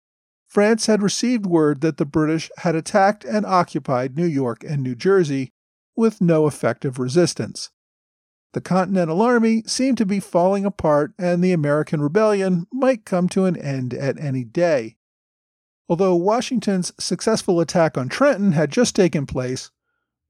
France 0.46 0.86
had 0.86 1.02
received 1.02 1.44
word 1.44 1.80
that 1.80 1.96
the 1.96 2.04
British 2.04 2.50
had 2.58 2.74
attacked 2.74 3.24
and 3.24 3.44
occupied 3.44 4.16
New 4.16 4.26
York 4.26 4.62
and 4.64 4.82
New 4.82 4.94
Jersey 4.94 5.50
with 5.96 6.20
no 6.20 6.46
effective 6.46 6.98
resistance. 6.98 7.70
The 8.56 8.62
Continental 8.62 9.20
Army 9.20 9.64
seemed 9.66 9.98
to 9.98 10.06
be 10.06 10.18
falling 10.18 10.64
apart, 10.64 11.12
and 11.18 11.44
the 11.44 11.52
American 11.52 12.00
rebellion 12.00 12.66
might 12.72 13.04
come 13.04 13.28
to 13.28 13.44
an 13.44 13.54
end 13.54 13.92
at 13.92 14.18
any 14.18 14.44
day. 14.44 14.96
Although 15.90 16.16
Washington's 16.16 16.90
successful 16.98 17.60
attack 17.60 17.98
on 17.98 18.08
Trenton 18.08 18.52
had 18.52 18.72
just 18.72 18.96
taken 18.96 19.26
place, 19.26 19.70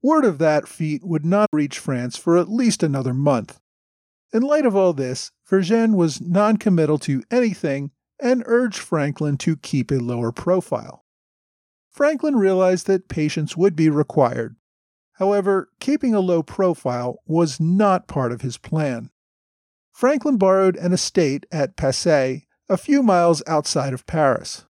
word 0.03 0.25
of 0.25 0.39
that 0.39 0.67
feat 0.67 1.05
would 1.05 1.23
not 1.23 1.47
reach 1.53 1.79
France 1.79 2.17
for 2.17 2.37
at 2.37 2.49
least 2.49 2.83
another 2.83 3.13
month. 3.13 3.61
In 4.33 4.43
light 4.43 4.65
of 4.65 4.75
all 4.75 4.91
this, 4.91 5.31
Vergennes 5.49 5.95
was 5.95 6.19
noncommittal 6.19 6.99
to 6.99 7.23
anything 7.31 7.91
and 8.19 8.43
urged 8.45 8.79
Franklin 8.79 9.37
to 9.37 9.55
keep 9.55 9.89
a 9.89 9.99
lower 9.99 10.33
profile. 10.33 11.05
Franklin 11.91 12.35
realized 12.35 12.87
that 12.87 13.07
patience 13.07 13.55
would 13.55 13.77
be 13.77 13.89
required. 13.89 14.57
However, 15.17 15.69
keeping 15.79 16.13
a 16.13 16.19
low 16.19 16.43
profile 16.43 17.19
was 17.25 17.59
not 17.59 18.07
part 18.07 18.31
of 18.31 18.41
his 18.41 18.57
plan. 18.57 19.09
Franklin 19.91 20.37
borrowed 20.37 20.75
an 20.75 20.93
estate 20.93 21.45
at 21.51 21.75
Passy, 21.75 22.47
a 22.69 22.77
few 22.77 23.01
miles 23.01 23.41
outside 23.47 23.93
of 23.93 24.05
Paris. 24.05 24.65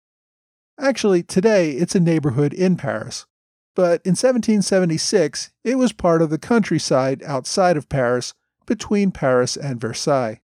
Actually, 0.79 1.23
today 1.23 1.73
it's 1.73 1.95
a 1.95 2.01
neighborhood 2.01 2.53
in 2.53 2.77
Paris, 2.77 3.27
but 3.75 4.03
in 4.05 4.11
1776 4.11 5.51
it 5.63 5.77
was 5.77 5.93
part 5.93 6.21
of 6.21 6.31
the 6.31 6.39
countryside 6.39 7.23
outside 7.23 7.77
of 7.77 7.89
Paris, 7.89 8.35
between 8.67 9.11
Paris 9.11 9.57
and 9.57 9.81
Versailles. 9.81 10.41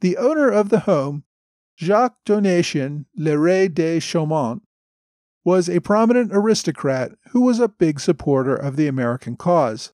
The 0.00 0.16
owner 0.16 0.48
of 0.48 0.68
the 0.68 0.80
home 0.80 1.24
Jacques 1.76 2.16
Donatien 2.26 3.06
Leray 3.18 3.72
de 3.72 3.98
Chaumont 3.98 4.62
was 5.44 5.68
a 5.68 5.80
prominent 5.80 6.30
aristocrat 6.32 7.12
who 7.30 7.40
was 7.40 7.58
a 7.58 7.68
big 7.68 8.00
supporter 8.00 8.54
of 8.54 8.76
the 8.76 8.86
American 8.86 9.36
cause. 9.36 9.92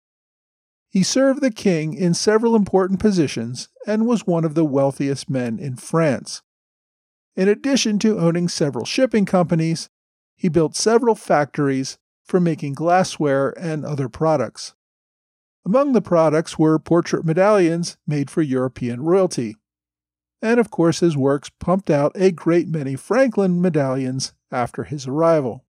He 0.90 1.02
served 1.02 1.40
the 1.40 1.50
king 1.50 1.94
in 1.94 2.14
several 2.14 2.54
important 2.54 3.00
positions 3.00 3.68
and 3.86 4.06
was 4.06 4.26
one 4.26 4.44
of 4.44 4.54
the 4.54 4.64
wealthiest 4.64 5.28
men 5.28 5.58
in 5.58 5.76
France. 5.76 6.42
In 7.36 7.48
addition 7.48 7.98
to 8.00 8.18
owning 8.18 8.48
several 8.48 8.84
shipping 8.84 9.24
companies, 9.24 9.88
he 10.36 10.48
built 10.48 10.76
several 10.76 11.14
factories 11.14 11.98
for 12.24 12.40
making 12.40 12.74
glassware 12.74 13.54
and 13.58 13.84
other 13.84 14.08
products. 14.08 14.74
Among 15.64 15.92
the 15.92 16.02
products 16.02 16.58
were 16.58 16.78
portrait 16.78 17.24
medallions 17.24 17.96
made 18.06 18.30
for 18.30 18.42
European 18.42 19.02
royalty 19.02 19.56
and 20.40 20.60
of 20.60 20.70
course 20.70 21.00
his 21.00 21.16
works 21.16 21.50
pumped 21.58 21.90
out 21.90 22.12
a 22.14 22.30
great 22.30 22.68
many 22.68 22.96
Franklin 22.96 23.60
medallions 23.60 24.32
after 24.50 24.84
his 24.84 25.06
arrival. 25.06 25.64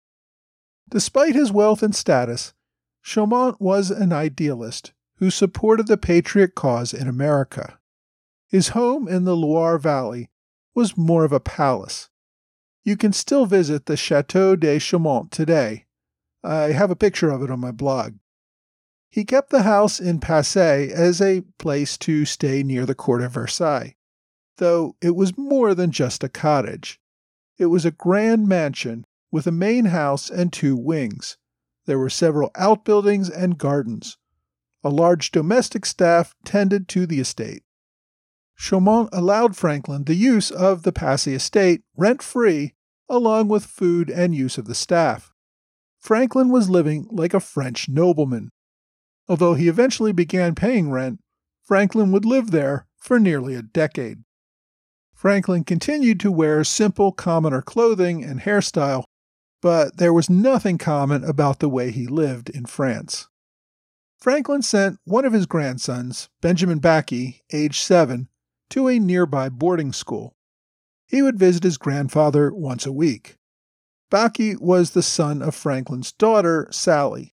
Despite 0.90 1.34
his 1.34 1.52
wealth 1.52 1.82
and 1.82 1.94
status, 1.94 2.54
Chaumont 3.02 3.60
was 3.60 3.90
an 3.90 4.12
idealist 4.12 4.92
who 5.16 5.30
supported 5.30 5.86
the 5.86 5.96
patriot 5.96 6.54
cause 6.54 6.94
in 6.94 7.08
America. 7.08 7.78
His 8.46 8.68
home 8.68 9.08
in 9.08 9.24
the 9.24 9.36
Loire 9.36 9.78
Valley 9.78 10.30
was 10.74 10.96
more 10.96 11.24
of 11.24 11.32
a 11.32 11.40
palace. 11.40 12.08
You 12.84 12.96
can 12.96 13.12
still 13.12 13.46
visit 13.46 13.86
the 13.86 13.96
Chateau 13.96 14.56
de 14.56 14.78
Chaumont 14.78 15.30
today. 15.30 15.86
I 16.42 16.72
have 16.72 16.90
a 16.90 16.96
picture 16.96 17.30
of 17.30 17.42
it 17.42 17.50
on 17.50 17.60
my 17.60 17.72
blog. 17.72 18.14
He 19.10 19.24
kept 19.24 19.50
the 19.50 19.62
house 19.62 20.00
in 20.00 20.20
Passy 20.20 20.92
as 20.92 21.20
a 21.20 21.42
place 21.58 21.98
to 21.98 22.24
stay 22.24 22.62
near 22.62 22.86
the 22.86 22.94
court 22.94 23.22
of 23.22 23.32
Versailles 23.32 23.96
though 24.58 24.96
it 25.00 25.16
was 25.16 25.38
more 25.38 25.74
than 25.74 25.90
just 25.90 26.22
a 26.22 26.28
cottage. 26.28 27.00
It 27.58 27.66
was 27.66 27.84
a 27.84 27.90
grand 27.90 28.46
mansion 28.46 29.04
with 29.32 29.46
a 29.46 29.52
main 29.52 29.86
house 29.86 30.30
and 30.30 30.52
two 30.52 30.76
wings. 30.76 31.36
There 31.86 31.98
were 31.98 32.10
several 32.10 32.50
outbuildings 32.54 33.28
and 33.28 33.58
gardens. 33.58 34.16
A 34.84 34.88
large 34.88 35.32
domestic 35.32 35.84
staff 35.84 36.34
tended 36.44 36.86
to 36.88 37.06
the 37.06 37.18
estate. 37.18 37.64
Chaumont 38.56 39.08
allowed 39.12 39.56
Franklin 39.56 40.04
the 40.04 40.14
use 40.14 40.50
of 40.50 40.82
the 40.82 40.92
Passy 40.92 41.34
estate 41.34 41.82
rent 41.96 42.22
free, 42.22 42.74
along 43.08 43.48
with 43.48 43.64
food 43.64 44.10
and 44.10 44.34
use 44.34 44.58
of 44.58 44.66
the 44.66 44.74
staff. 44.74 45.32
Franklin 45.98 46.50
was 46.50 46.70
living 46.70 47.08
like 47.10 47.34
a 47.34 47.40
French 47.40 47.88
nobleman. 47.88 48.50
Although 49.28 49.54
he 49.54 49.68
eventually 49.68 50.12
began 50.12 50.54
paying 50.54 50.90
rent, 50.90 51.20
Franklin 51.62 52.12
would 52.12 52.24
live 52.24 52.50
there 52.50 52.86
for 52.96 53.18
nearly 53.18 53.54
a 53.54 53.62
decade. 53.62 54.18
Franklin 55.18 55.64
continued 55.64 56.20
to 56.20 56.30
wear 56.30 56.62
simple, 56.62 57.10
commoner 57.10 57.60
clothing 57.60 58.22
and 58.22 58.42
hairstyle, 58.42 59.02
but 59.60 59.96
there 59.96 60.12
was 60.12 60.30
nothing 60.30 60.78
common 60.78 61.24
about 61.24 61.58
the 61.58 61.68
way 61.68 61.90
he 61.90 62.06
lived 62.06 62.48
in 62.48 62.66
France. 62.66 63.26
Franklin 64.20 64.62
sent 64.62 65.00
one 65.02 65.24
of 65.24 65.32
his 65.32 65.46
grandsons, 65.46 66.28
Benjamin 66.40 66.78
Backy, 66.78 67.42
age 67.52 67.80
seven, 67.80 68.28
to 68.70 68.86
a 68.86 69.00
nearby 69.00 69.48
boarding 69.48 69.92
school. 69.92 70.36
He 71.08 71.20
would 71.20 71.36
visit 71.36 71.64
his 71.64 71.78
grandfather 71.78 72.54
once 72.54 72.86
a 72.86 72.92
week. 72.92 73.34
Backy 74.10 74.54
was 74.54 74.92
the 74.92 75.02
son 75.02 75.42
of 75.42 75.56
Franklin's 75.56 76.12
daughter, 76.12 76.68
Sally. 76.70 77.34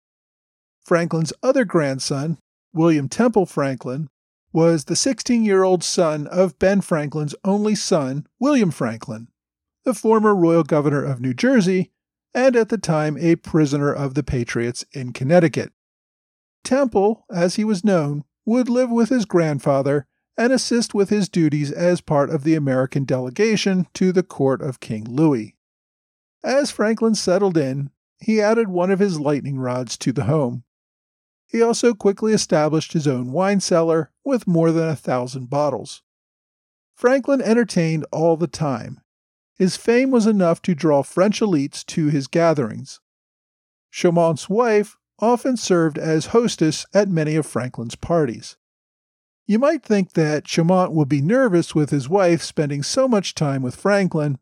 Franklin's 0.83 1.31
other 1.41 1.63
grandson, 1.63 2.39
William 2.73 3.07
Temple 3.07 3.45
Franklin, 3.45 4.09
was 4.51 4.85
the 4.85 4.95
16 4.95 5.43
year 5.43 5.63
old 5.63 5.83
son 5.83 6.27
of 6.27 6.59
Ben 6.59 6.81
Franklin's 6.81 7.35
only 7.43 7.75
son, 7.75 8.27
William 8.39 8.71
Franklin, 8.71 9.27
the 9.85 9.93
former 9.93 10.35
royal 10.35 10.63
governor 10.63 11.03
of 11.03 11.21
New 11.21 11.33
Jersey 11.33 11.91
and 12.33 12.55
at 12.55 12.69
the 12.69 12.77
time 12.77 13.17
a 13.17 13.35
prisoner 13.35 13.91
of 13.91 14.13
the 14.13 14.23
Patriots 14.23 14.85
in 14.91 15.13
Connecticut. 15.13 15.71
Temple, 16.63 17.25
as 17.31 17.55
he 17.55 17.63
was 17.63 17.83
known, 17.83 18.23
would 18.45 18.69
live 18.69 18.89
with 18.89 19.09
his 19.09 19.25
grandfather 19.25 20.05
and 20.37 20.53
assist 20.53 20.93
with 20.93 21.09
his 21.09 21.27
duties 21.27 21.71
as 21.71 22.01
part 22.01 22.29
of 22.29 22.43
the 22.43 22.55
American 22.55 23.03
delegation 23.03 23.87
to 23.93 24.11
the 24.11 24.23
court 24.23 24.61
of 24.61 24.79
King 24.79 25.03
Louis. 25.03 25.55
As 26.43 26.71
Franklin 26.71 27.15
settled 27.15 27.57
in, 27.57 27.89
he 28.19 28.41
added 28.41 28.69
one 28.69 28.91
of 28.91 28.99
his 28.99 29.19
lightning 29.19 29.59
rods 29.59 29.97
to 29.97 30.11
the 30.11 30.25
home. 30.25 30.63
He 31.49 31.63
also 31.63 31.95
quickly 31.95 32.31
established 32.31 32.93
his 32.93 33.07
own 33.07 33.31
wine 33.31 33.59
cellar 33.59 34.11
with 34.23 34.47
more 34.47 34.71
than 34.71 34.87
a 34.87 34.95
thousand 34.95 35.49
bottles. 35.49 36.03
Franklin 36.93 37.41
entertained 37.41 38.05
all 38.11 38.37
the 38.37 38.47
time. 38.47 39.01
His 39.55 39.75
fame 39.75 40.11
was 40.11 40.27
enough 40.27 40.61
to 40.63 40.75
draw 40.75 41.01
French 41.01 41.39
elites 41.39 41.85
to 41.87 42.07
his 42.07 42.27
gatherings. 42.27 43.01
Chaumont's 43.89 44.47
wife 44.47 44.95
often 45.17 45.57
served 45.57 45.97
as 45.97 46.27
hostess 46.27 46.85
at 46.93 47.09
many 47.09 47.35
of 47.35 47.45
Franklin's 47.45 47.95
parties. 47.95 48.55
You 49.47 49.57
might 49.57 49.83
think 49.83 50.13
that 50.13 50.45
Chaumont 50.45 50.91
would 50.91 51.09
be 51.09 51.21
nervous 51.21 51.73
with 51.73 51.89
his 51.89 52.07
wife 52.07 52.43
spending 52.43 52.83
so 52.83 53.07
much 53.07 53.33
time 53.33 53.63
with 53.63 53.75
Franklin, 53.75 54.37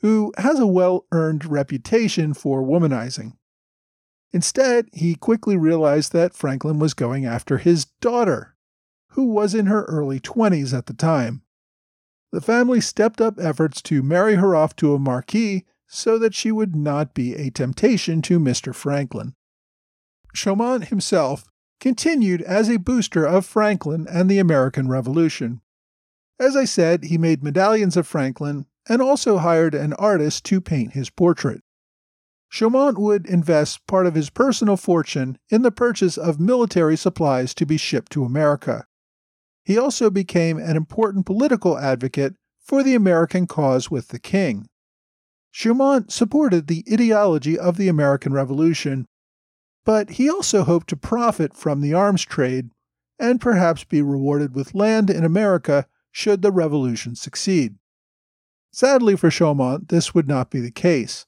who 0.00 0.32
has 0.38 0.58
a 0.58 0.66
well 0.66 1.04
earned 1.12 1.44
reputation 1.44 2.32
for 2.32 2.62
womanizing. 2.62 3.37
Instead, 4.32 4.88
he 4.92 5.14
quickly 5.14 5.56
realized 5.56 6.12
that 6.12 6.34
Franklin 6.34 6.78
was 6.78 6.94
going 6.94 7.24
after 7.24 7.58
his 7.58 7.86
daughter, 8.00 8.54
who 9.12 9.26
was 9.26 9.54
in 9.54 9.66
her 9.66 9.84
early 9.84 10.20
20s 10.20 10.76
at 10.76 10.86
the 10.86 10.94
time. 10.94 11.42
The 12.30 12.40
family 12.40 12.80
stepped 12.80 13.20
up 13.20 13.38
efforts 13.40 13.80
to 13.82 14.02
marry 14.02 14.34
her 14.34 14.54
off 14.54 14.76
to 14.76 14.94
a 14.94 14.98
marquis 14.98 15.64
so 15.86 16.18
that 16.18 16.34
she 16.34 16.52
would 16.52 16.76
not 16.76 17.14
be 17.14 17.34
a 17.34 17.50
temptation 17.50 18.20
to 18.22 18.38
Mr. 18.38 18.74
Franklin. 18.74 19.34
Chaumont 20.36 20.88
himself 20.88 21.44
continued 21.80 22.42
as 22.42 22.68
a 22.68 22.76
booster 22.76 23.24
of 23.24 23.46
Franklin 23.46 24.06
and 24.10 24.30
the 24.30 24.38
American 24.38 24.88
Revolution. 24.88 25.62
As 26.38 26.54
I 26.54 26.66
said, 26.66 27.04
he 27.04 27.16
made 27.16 27.42
medallions 27.42 27.96
of 27.96 28.06
Franklin 28.06 28.66
and 28.88 29.00
also 29.00 29.38
hired 29.38 29.74
an 29.74 29.94
artist 29.94 30.44
to 30.46 30.60
paint 30.60 30.92
his 30.92 31.08
portrait. 31.10 31.62
Chaumont 32.50 32.98
would 32.98 33.26
invest 33.26 33.86
part 33.86 34.06
of 34.06 34.14
his 34.14 34.30
personal 34.30 34.76
fortune 34.76 35.38
in 35.50 35.62
the 35.62 35.70
purchase 35.70 36.16
of 36.16 36.40
military 36.40 36.96
supplies 36.96 37.52
to 37.54 37.66
be 37.66 37.76
shipped 37.76 38.10
to 38.12 38.24
America. 38.24 38.86
He 39.64 39.76
also 39.76 40.08
became 40.08 40.58
an 40.58 40.76
important 40.76 41.26
political 41.26 41.76
advocate 41.78 42.36
for 42.58 42.82
the 42.82 42.94
American 42.94 43.46
cause 43.46 43.90
with 43.90 44.08
the 44.08 44.18
king. 44.18 44.68
Chaumont 45.52 46.10
supported 46.10 46.66
the 46.66 46.84
ideology 46.90 47.58
of 47.58 47.76
the 47.76 47.88
American 47.88 48.32
Revolution, 48.32 49.06
but 49.84 50.10
he 50.10 50.28
also 50.28 50.64
hoped 50.64 50.88
to 50.88 50.96
profit 50.96 51.54
from 51.54 51.80
the 51.80 51.92
arms 51.92 52.24
trade 52.24 52.70
and 53.18 53.40
perhaps 53.40 53.84
be 53.84 54.00
rewarded 54.00 54.54
with 54.54 54.74
land 54.74 55.10
in 55.10 55.24
America 55.24 55.86
should 56.10 56.42
the 56.42 56.52
revolution 56.52 57.14
succeed. 57.14 57.76
Sadly 58.72 59.16
for 59.16 59.30
Chaumont, 59.30 59.88
this 59.88 60.14
would 60.14 60.28
not 60.28 60.50
be 60.50 60.60
the 60.60 60.70
case. 60.70 61.26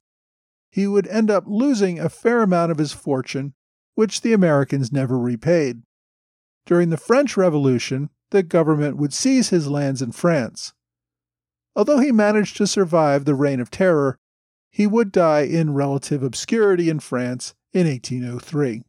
He 0.71 0.87
would 0.87 1.09
end 1.09 1.31
up 1.31 1.45
losing 1.47 1.99
a 1.99 2.09
fair 2.09 2.43
amount 2.43 2.73
of 2.73 2.79
his 2.79 2.93
fortune, 2.93 3.55
which 3.95 4.21
the 4.21 4.33
Americans 4.33 4.93
never 4.93 5.19
repaid. 5.19 5.83
During 6.65 6.91
the 6.91 6.97
French 6.97 7.37
Revolution, 7.37 8.11
the 8.31 8.43
government 8.43 8.97
would 8.97 9.13
seize 9.13 9.49
his 9.49 9.67
lands 9.67 10.01
in 10.01 10.13
France. 10.13 10.73
Although 11.75 11.99
he 11.99 12.13
managed 12.13 12.57
to 12.57 12.67
survive 12.67 13.25
the 13.25 13.35
Reign 13.35 13.61
of 13.61 13.71
Terror, 13.71 14.19
he 14.71 14.87
would 14.87 15.11
die 15.11 15.43
in 15.43 15.75
relative 15.75 16.23
obscurity 16.23 16.89
in 16.89 17.01
France 17.01 17.55
in 17.73 17.87
1803. 17.87 18.85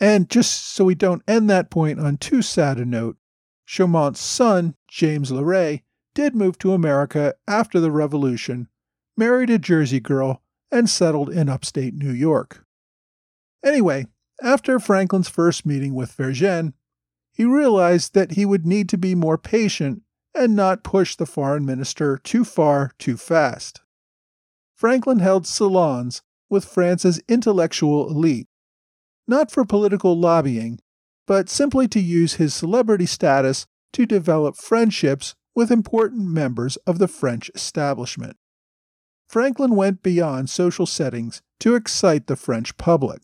And 0.00 0.28
just 0.28 0.66
so 0.66 0.84
we 0.84 0.94
don't 0.94 1.22
end 1.28 1.48
that 1.50 1.70
point 1.70 2.00
on 2.00 2.16
too 2.16 2.42
sad 2.42 2.78
a 2.78 2.84
note, 2.84 3.16
Chaumont's 3.64 4.20
son, 4.20 4.74
James 4.88 5.30
Leray, 5.30 5.82
did 6.14 6.34
move 6.34 6.58
to 6.58 6.72
America 6.72 7.34
after 7.46 7.78
the 7.78 7.92
Revolution, 7.92 8.68
married 9.16 9.50
a 9.50 9.58
Jersey 9.58 10.00
girl, 10.00 10.42
and 10.70 10.88
settled 10.88 11.30
in 11.30 11.48
upstate 11.48 11.94
New 11.94 12.12
York. 12.12 12.64
Anyway, 13.64 14.06
after 14.42 14.78
Franklin's 14.78 15.28
first 15.28 15.66
meeting 15.66 15.94
with 15.94 16.16
Vergennes, 16.16 16.72
he 17.32 17.44
realized 17.44 18.14
that 18.14 18.32
he 18.32 18.44
would 18.44 18.66
need 18.66 18.88
to 18.88 18.98
be 18.98 19.14
more 19.14 19.38
patient 19.38 20.02
and 20.34 20.54
not 20.54 20.84
push 20.84 21.16
the 21.16 21.26
foreign 21.26 21.64
minister 21.64 22.18
too 22.18 22.44
far 22.44 22.92
too 22.98 23.16
fast. 23.16 23.80
Franklin 24.74 25.18
held 25.18 25.46
salons 25.46 26.22
with 26.48 26.64
France's 26.64 27.20
intellectual 27.28 28.08
elite, 28.08 28.48
not 29.26 29.50
for 29.50 29.64
political 29.64 30.18
lobbying, 30.18 30.80
but 31.26 31.48
simply 31.48 31.86
to 31.88 32.00
use 32.00 32.34
his 32.34 32.54
celebrity 32.54 33.06
status 33.06 33.66
to 33.92 34.06
develop 34.06 34.56
friendships 34.56 35.34
with 35.54 35.70
important 35.70 36.26
members 36.26 36.76
of 36.78 36.98
the 36.98 37.08
French 37.08 37.50
establishment. 37.54 38.36
Franklin 39.30 39.76
went 39.76 40.02
beyond 40.02 40.50
social 40.50 40.86
settings 40.86 41.40
to 41.60 41.76
excite 41.76 42.26
the 42.26 42.34
French 42.34 42.76
public. 42.76 43.22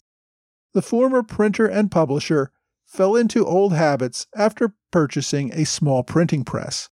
The 0.73 0.81
former 0.81 1.25
printer 1.25 1.67
and 1.67 1.91
publisher 1.91 2.53
fell 2.85 3.17
into 3.17 3.45
old 3.45 3.73
habits 3.73 4.29
after 4.33 4.77
purchasing 4.93 5.53
a 5.53 5.67
small 5.67 6.05
printing 6.05 6.45
press. 6.45 6.91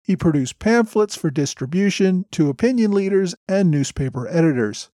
He 0.00 0.14
produced 0.14 0.60
pamphlets 0.60 1.16
for 1.16 1.28
distribution 1.28 2.24
to 2.30 2.48
opinion 2.48 2.92
leaders 2.92 3.34
and 3.48 3.68
newspaper 3.68 4.28
editors. 4.28 4.90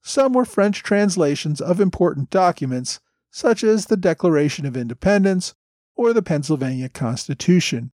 Some 0.00 0.32
were 0.32 0.46
French 0.46 0.82
translations 0.82 1.60
of 1.60 1.78
important 1.78 2.30
documents, 2.30 3.00
such 3.30 3.62
as 3.62 3.84
the 3.84 3.98
Declaration 3.98 4.64
of 4.64 4.78
Independence 4.78 5.54
or 5.94 6.14
the 6.14 6.22
Pennsylvania 6.22 6.88
Constitution. 6.88 7.92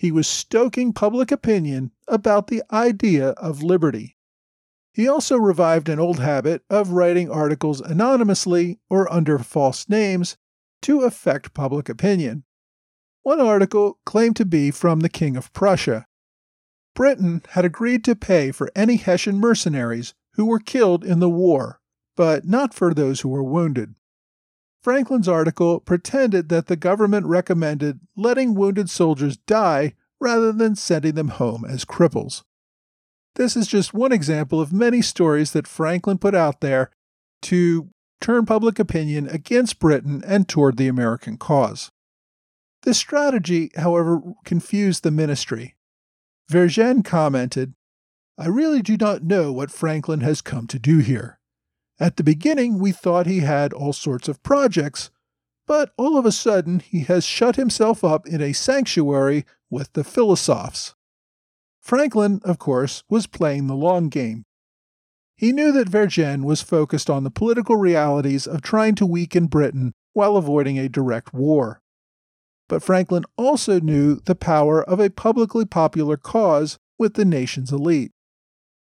He 0.00 0.10
was 0.10 0.26
stoking 0.26 0.94
public 0.94 1.30
opinion 1.30 1.90
about 2.08 2.46
the 2.46 2.62
idea 2.72 3.32
of 3.32 3.62
liberty. 3.62 4.16
He 4.94 5.06
also 5.06 5.36
revived 5.36 5.90
an 5.90 5.98
old 5.98 6.20
habit 6.20 6.62
of 6.70 6.92
writing 6.92 7.30
articles 7.30 7.82
anonymously 7.82 8.80
or 8.88 9.12
under 9.12 9.38
false 9.38 9.90
names 9.90 10.38
to 10.80 11.02
affect 11.02 11.52
public 11.52 11.90
opinion. 11.90 12.44
One 13.24 13.42
article 13.42 13.98
claimed 14.06 14.36
to 14.36 14.46
be 14.46 14.70
from 14.70 15.00
the 15.00 15.10
King 15.10 15.36
of 15.36 15.52
Prussia. 15.52 16.06
Britain 16.94 17.42
had 17.50 17.66
agreed 17.66 18.02
to 18.04 18.16
pay 18.16 18.52
for 18.52 18.72
any 18.74 18.96
Hessian 18.96 19.38
mercenaries 19.38 20.14
who 20.32 20.46
were 20.46 20.60
killed 20.60 21.04
in 21.04 21.20
the 21.20 21.28
war, 21.28 21.78
but 22.16 22.46
not 22.46 22.72
for 22.72 22.94
those 22.94 23.20
who 23.20 23.28
were 23.28 23.44
wounded. 23.44 23.96
Franklin's 24.82 25.28
article 25.28 25.80
pretended 25.80 26.48
that 26.48 26.66
the 26.66 26.76
government 26.76 27.26
recommended 27.26 28.00
letting 28.16 28.54
wounded 28.54 28.88
soldiers 28.88 29.36
die 29.36 29.94
rather 30.20 30.52
than 30.52 30.76
sending 30.76 31.14
them 31.14 31.28
home 31.28 31.64
as 31.64 31.84
cripples. 31.84 32.42
This 33.34 33.56
is 33.56 33.66
just 33.66 33.94
one 33.94 34.12
example 34.12 34.60
of 34.60 34.72
many 34.72 35.02
stories 35.02 35.52
that 35.52 35.66
Franklin 35.66 36.18
put 36.18 36.34
out 36.34 36.60
there 36.60 36.90
to 37.42 37.90
turn 38.20 38.44
public 38.46 38.78
opinion 38.78 39.28
against 39.28 39.78
Britain 39.78 40.22
and 40.26 40.48
toward 40.48 40.76
the 40.76 40.88
American 40.88 41.36
cause. 41.36 41.90
This 42.82 42.98
strategy, 42.98 43.70
however, 43.76 44.20
confused 44.44 45.02
the 45.02 45.10
ministry. 45.10 45.76
Vergennes 46.50 47.04
commented, 47.04 47.74
I 48.38 48.46
really 48.46 48.82
do 48.82 48.96
not 48.96 49.22
know 49.22 49.52
what 49.52 49.70
Franklin 49.70 50.20
has 50.20 50.40
come 50.40 50.66
to 50.68 50.78
do 50.78 50.98
here. 50.98 51.39
At 52.00 52.16
the 52.16 52.24
beginning, 52.24 52.78
we 52.78 52.92
thought 52.92 53.26
he 53.26 53.40
had 53.40 53.74
all 53.74 53.92
sorts 53.92 54.26
of 54.26 54.42
projects, 54.42 55.10
but 55.66 55.92
all 55.98 56.16
of 56.16 56.24
a 56.24 56.32
sudden 56.32 56.80
he 56.80 57.00
has 57.00 57.24
shut 57.26 57.56
himself 57.56 58.02
up 58.02 58.26
in 58.26 58.40
a 58.40 58.54
sanctuary 58.54 59.44
with 59.68 59.92
the 59.92 60.02
philosophes. 60.02 60.94
Franklin, 61.78 62.40
of 62.42 62.58
course, 62.58 63.04
was 63.10 63.26
playing 63.26 63.66
the 63.66 63.76
long 63.76 64.08
game. 64.08 64.46
He 65.36 65.52
knew 65.52 65.72
that 65.72 65.88
Vergennes 65.88 66.44
was 66.44 66.62
focused 66.62 67.10
on 67.10 67.24
the 67.24 67.30
political 67.30 67.76
realities 67.76 68.46
of 68.46 68.62
trying 68.62 68.94
to 68.96 69.06
weaken 69.06 69.46
Britain 69.46 69.92
while 70.14 70.36
avoiding 70.36 70.78
a 70.78 70.88
direct 70.88 71.34
war. 71.34 71.82
But 72.68 72.82
Franklin 72.82 73.24
also 73.36 73.78
knew 73.78 74.16
the 74.16 74.34
power 74.34 74.82
of 74.82 75.00
a 75.00 75.10
publicly 75.10 75.66
popular 75.66 76.16
cause 76.16 76.78
with 76.98 77.14
the 77.14 77.24
nation's 77.24 77.72
elite. 77.72 78.12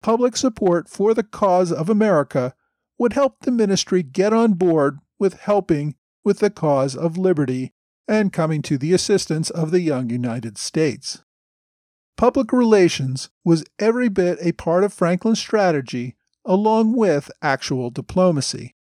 Public 0.03 0.35
support 0.37 0.89
for 0.89 1.13
the 1.13 1.23
cause 1.23 1.71
of 1.71 1.89
America 1.89 2.53
would 3.01 3.13
help 3.13 3.39
the 3.39 3.49
ministry 3.49 4.03
get 4.03 4.31
on 4.31 4.53
board 4.53 4.99
with 5.17 5.39
helping 5.39 5.95
with 6.23 6.37
the 6.37 6.51
cause 6.51 6.95
of 6.95 7.17
liberty 7.17 7.73
and 8.07 8.31
coming 8.31 8.61
to 8.61 8.77
the 8.77 8.93
assistance 8.93 9.49
of 9.49 9.71
the 9.71 9.79
young 9.79 10.11
United 10.11 10.55
States. 10.55 11.23
Public 12.15 12.53
relations 12.53 13.31
was 13.43 13.65
every 13.79 14.07
bit 14.07 14.37
a 14.39 14.51
part 14.51 14.83
of 14.83 14.93
Franklin's 14.93 15.39
strategy, 15.39 16.15
along 16.45 16.95
with 16.95 17.31
actual 17.41 17.89
diplomacy. 17.89 18.75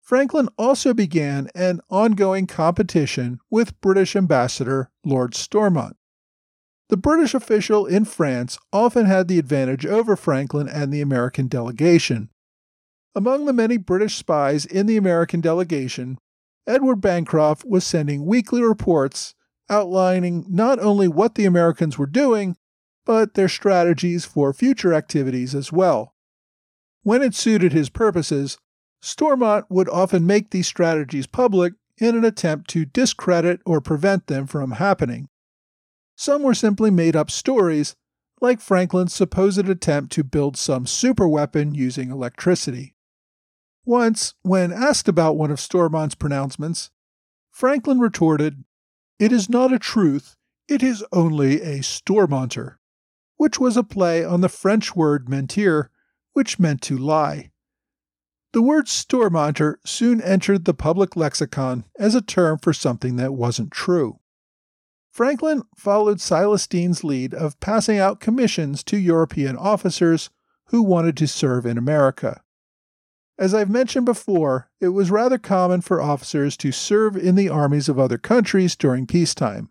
Franklin 0.00 0.48
also 0.56 0.94
began 0.94 1.48
an 1.52 1.80
ongoing 1.90 2.46
competition 2.46 3.40
with 3.50 3.80
British 3.80 4.14
Ambassador 4.14 4.88
Lord 5.04 5.34
Stormont. 5.34 5.96
The 6.90 6.96
British 6.96 7.34
official 7.34 7.86
in 7.86 8.04
France 8.04 8.56
often 8.72 9.06
had 9.06 9.26
the 9.26 9.40
advantage 9.40 9.84
over 9.84 10.14
Franklin 10.14 10.68
and 10.68 10.92
the 10.92 11.00
American 11.00 11.48
delegation, 11.48 12.28
among 13.14 13.44
the 13.44 13.52
many 13.52 13.76
British 13.76 14.16
spies 14.16 14.64
in 14.64 14.86
the 14.86 14.96
American 14.96 15.40
delegation, 15.40 16.18
Edward 16.66 17.00
Bancroft 17.00 17.64
was 17.64 17.84
sending 17.84 18.24
weekly 18.24 18.62
reports 18.62 19.34
outlining 19.68 20.44
not 20.48 20.78
only 20.78 21.08
what 21.08 21.34
the 21.34 21.44
Americans 21.44 21.98
were 21.98 22.06
doing, 22.06 22.56
but 23.04 23.34
their 23.34 23.48
strategies 23.48 24.24
for 24.24 24.52
future 24.52 24.94
activities 24.94 25.54
as 25.54 25.72
well. 25.72 26.14
When 27.02 27.22
it 27.22 27.34
suited 27.34 27.72
his 27.72 27.88
purposes, 27.88 28.58
Stormont 29.00 29.66
would 29.68 29.88
often 29.88 30.26
make 30.26 30.50
these 30.50 30.68
strategies 30.68 31.26
public 31.26 31.74
in 31.98 32.16
an 32.16 32.24
attempt 32.24 32.70
to 32.70 32.84
discredit 32.84 33.60
or 33.66 33.80
prevent 33.80 34.28
them 34.28 34.46
from 34.46 34.72
happening. 34.72 35.28
Some 36.16 36.42
were 36.42 36.54
simply 36.54 36.90
made 36.90 37.16
up 37.16 37.30
stories, 37.30 37.96
like 38.40 38.60
Franklin's 38.60 39.14
supposed 39.14 39.68
attempt 39.68 40.12
to 40.12 40.24
build 40.24 40.56
some 40.56 40.84
superweapon 40.84 41.74
using 41.74 42.10
electricity. 42.10 42.94
Once, 43.84 44.34
when 44.42 44.72
asked 44.72 45.08
about 45.08 45.36
one 45.36 45.50
of 45.50 45.58
Stormont's 45.58 46.14
pronouncements, 46.14 46.90
Franklin 47.50 47.98
retorted, 47.98 48.64
It 49.18 49.32
is 49.32 49.48
not 49.48 49.72
a 49.72 49.78
truth, 49.78 50.36
it 50.68 50.82
is 50.82 51.04
only 51.12 51.60
a 51.60 51.80
Stormonter, 51.80 52.76
which 53.36 53.58
was 53.58 53.76
a 53.76 53.82
play 53.82 54.24
on 54.24 54.40
the 54.40 54.48
French 54.48 54.94
word 54.94 55.26
mentir, 55.26 55.88
which 56.32 56.58
meant 56.58 56.80
to 56.82 56.96
lie. 56.96 57.50
The 58.52 58.62
word 58.62 58.86
Stormonter 58.86 59.76
soon 59.84 60.20
entered 60.20 60.64
the 60.64 60.74
public 60.74 61.16
lexicon 61.16 61.84
as 61.98 62.14
a 62.14 62.22
term 62.22 62.58
for 62.58 62.72
something 62.72 63.16
that 63.16 63.34
wasn't 63.34 63.72
true. 63.72 64.20
Franklin 65.10 65.62
followed 65.76 66.20
Silas 66.20 66.66
Deane's 66.66 67.02
lead 67.02 67.34
of 67.34 67.58
passing 67.60 67.98
out 67.98 68.20
commissions 68.20 68.82
to 68.84 68.96
European 68.96 69.56
officers 69.56 70.30
who 70.66 70.82
wanted 70.82 71.16
to 71.16 71.26
serve 71.26 71.66
in 71.66 71.76
America. 71.76 72.42
As 73.42 73.54
I've 73.54 73.68
mentioned 73.68 74.06
before, 74.06 74.70
it 74.80 74.90
was 74.90 75.10
rather 75.10 75.36
common 75.36 75.80
for 75.80 76.00
officers 76.00 76.56
to 76.58 76.70
serve 76.70 77.16
in 77.16 77.34
the 77.34 77.48
armies 77.48 77.88
of 77.88 77.98
other 77.98 78.16
countries 78.16 78.76
during 78.76 79.04
peacetime. 79.04 79.68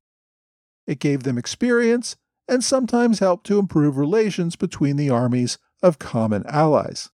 It 0.86 1.00
gave 1.00 1.24
them 1.24 1.38
experience 1.38 2.18
and 2.50 2.66
sometimes 2.66 3.20
helped 3.20 3.46
to 3.48 3.60
improve 3.60 3.96
relations 3.96 4.58
between 4.58 4.98
the 4.98 5.10
armies 5.10 5.58
of 5.82 6.00
common 6.00 6.46
allies. 6.48 7.12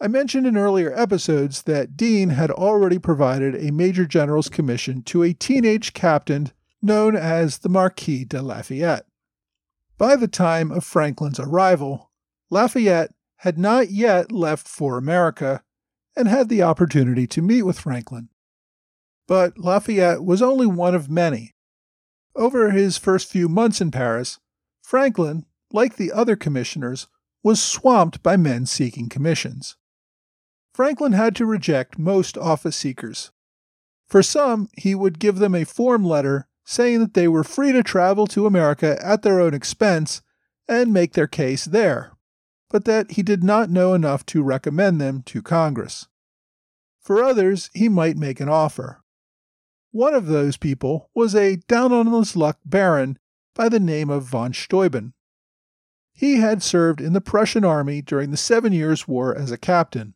I 0.00 0.08
mentioned 0.08 0.44
in 0.44 0.56
earlier 0.56 0.92
episodes 0.92 1.62
that 1.62 1.96
Deane 1.96 2.30
had 2.30 2.50
already 2.50 2.98
provided 2.98 3.54
a 3.54 3.70
Major 3.70 4.06
General's 4.06 4.48
commission 4.48 5.04
to 5.04 5.22
a 5.22 5.34
teenage 5.34 5.92
captain 5.92 6.50
known 6.82 7.14
as 7.14 7.58
the 7.58 7.68
Marquis 7.68 8.24
de 8.24 8.42
Lafayette. 8.42 9.06
By 9.96 10.16
the 10.16 10.26
time 10.26 10.72
of 10.72 10.82
Franklin's 10.82 11.38
arrival, 11.38 12.10
Lafayette 12.50 13.14
had 13.40 13.56
not 13.56 13.90
yet 13.90 14.30
left 14.30 14.68
for 14.68 14.98
America, 14.98 15.62
and 16.14 16.28
had 16.28 16.50
the 16.50 16.62
opportunity 16.62 17.26
to 17.26 17.40
meet 17.40 17.62
with 17.62 17.80
Franklin. 17.80 18.28
But 19.26 19.56
Lafayette 19.56 20.22
was 20.22 20.42
only 20.42 20.66
one 20.66 20.94
of 20.94 21.08
many. 21.08 21.54
Over 22.36 22.70
his 22.70 22.98
first 22.98 23.30
few 23.30 23.48
months 23.48 23.80
in 23.80 23.90
Paris, 23.90 24.40
Franklin, 24.82 25.46
like 25.72 25.96
the 25.96 26.12
other 26.12 26.36
commissioners, 26.36 27.08
was 27.42 27.62
swamped 27.62 28.22
by 28.22 28.36
men 28.36 28.66
seeking 28.66 29.08
commissions. 29.08 29.76
Franklin 30.74 31.12
had 31.12 31.34
to 31.36 31.46
reject 31.46 31.98
most 31.98 32.36
office 32.36 32.76
seekers. 32.76 33.30
For 34.06 34.22
some, 34.22 34.68
he 34.76 34.94
would 34.94 35.18
give 35.18 35.38
them 35.38 35.54
a 35.54 35.64
form 35.64 36.04
letter 36.04 36.46
saying 36.66 37.00
that 37.00 37.14
they 37.14 37.26
were 37.26 37.44
free 37.44 37.72
to 37.72 37.82
travel 37.82 38.26
to 38.26 38.46
America 38.46 38.98
at 39.02 39.22
their 39.22 39.40
own 39.40 39.54
expense 39.54 40.20
and 40.68 40.92
make 40.92 41.14
their 41.14 41.26
case 41.26 41.64
there, 41.64 42.12
but 42.70 42.84
that 42.86 43.12
he 43.12 43.22
did 43.22 43.44
not 43.44 43.68
know 43.68 43.92
enough 43.92 44.24
to 44.24 44.42
recommend 44.42 45.00
them 45.00 45.22
to 45.26 45.42
Congress. 45.42 46.06
For 47.00 47.22
others, 47.22 47.68
he 47.74 47.88
might 47.88 48.16
make 48.16 48.40
an 48.40 48.48
offer. 48.48 49.02
One 49.90 50.14
of 50.14 50.26
those 50.26 50.56
people 50.56 51.10
was 51.14 51.34
a 51.34 51.56
down 51.56 51.92
on 51.92 52.06
his 52.06 52.36
luck 52.36 52.60
baron 52.64 53.18
by 53.54 53.68
the 53.68 53.80
name 53.80 54.08
of 54.08 54.22
von 54.22 54.52
Steuben. 54.52 55.12
He 56.12 56.36
had 56.36 56.62
served 56.62 57.00
in 57.00 57.12
the 57.12 57.20
Prussian 57.20 57.64
army 57.64 58.02
during 58.02 58.30
the 58.30 58.36
Seven 58.36 58.72
Years' 58.72 59.08
War 59.08 59.36
as 59.36 59.50
a 59.50 59.58
captain. 59.58 60.14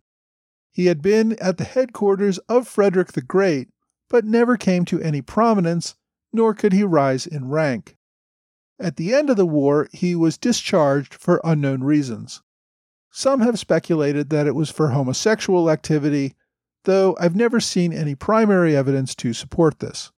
He 0.71 0.87
had 0.87 1.03
been 1.03 1.33
at 1.41 1.57
the 1.57 1.65
headquarters 1.65 2.39
of 2.49 2.69
Frederick 2.69 3.13
the 3.13 3.23
Great, 3.23 3.71
but 4.09 4.25
never 4.25 4.57
came 4.57 4.85
to 4.85 5.01
any 5.01 5.23
prominence, 5.23 5.97
nor 6.33 6.55
could 6.55 6.73
he 6.73 6.85
rise 6.85 7.27
in 7.27 7.49
rank. 7.49 7.97
At 8.79 8.97
the 8.97 9.15
end 9.15 9.31
of 9.31 9.37
the 9.37 9.47
war, 9.47 9.89
he 9.93 10.15
was 10.15 10.37
discharged 10.37 11.15
for 11.15 11.41
unknown 11.43 11.83
reasons. 11.83 12.43
Some 13.17 13.43
have 13.43 13.61
speculated 13.61 14.31
that 14.31 14.49
it 14.49 14.57
was 14.57 14.71
for 14.71 14.89
homosexual 14.89 15.71
activity, 15.71 16.35
though 16.83 17.17
I've 17.21 17.37
never 17.37 17.61
seen 17.61 17.93
any 17.93 18.17
primary 18.17 18.77
evidence 18.77 19.15
to 19.15 19.33
support 19.33 19.79
this. 19.79 20.11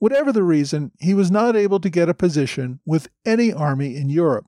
Whatever 0.00 0.32
the 0.32 0.42
reason, 0.42 0.90
he 0.98 1.14
was 1.14 1.30
not 1.30 1.54
able 1.54 1.78
to 1.78 1.88
get 1.88 2.08
a 2.08 2.14
position 2.14 2.80
with 2.84 3.08
any 3.24 3.52
army 3.52 3.96
in 3.96 4.08
Europe. 4.08 4.46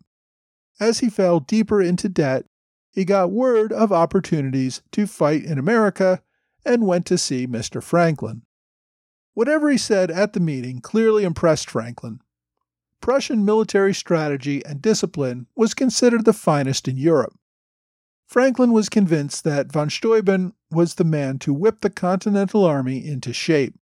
As 0.81 0.99
he 0.99 1.09
fell 1.09 1.39
deeper 1.39 1.81
into 1.81 2.09
debt, 2.09 2.45
he 2.91 3.05
got 3.05 3.31
word 3.31 3.73
of 3.73 3.93
opportunities 3.93 4.83
to 4.91 5.07
fight 5.07 5.45
in 5.45 5.57
America 5.57 6.25
and 6.67 6.89
went 6.89 7.07
to 7.07 7.17
see 7.17 7.47
Mr. 7.47 7.81
Franklin. 7.81 8.43
Whatever 9.35 9.71
he 9.71 9.79
said 9.79 10.11
at 10.11 10.33
the 10.33 10.41
meeting 10.41 10.81
clearly 10.81 11.23
impressed 11.23 11.71
Franklin. 11.71 12.21
Prussian 13.01 13.45
military 13.45 13.95
strategy 13.95 14.61
and 14.67 14.83
discipline 14.83 15.47
was 15.55 15.73
considered 15.73 16.25
the 16.25 16.33
finest 16.33 16.89
in 16.89 16.97
Europe. 16.97 17.37
Franklin 18.31 18.71
was 18.71 18.89
convinced 18.89 19.43
that 19.43 19.73
von 19.73 19.91
Steuben 19.91 20.53
was 20.71 20.95
the 20.95 21.05
man 21.05 21.41
to 21.41 21.53
whip 21.53 21.81
the 21.81 21.91
Continental 21.91 22.65
Army 22.65 23.05
into 23.05 23.33
shape. 23.33 23.75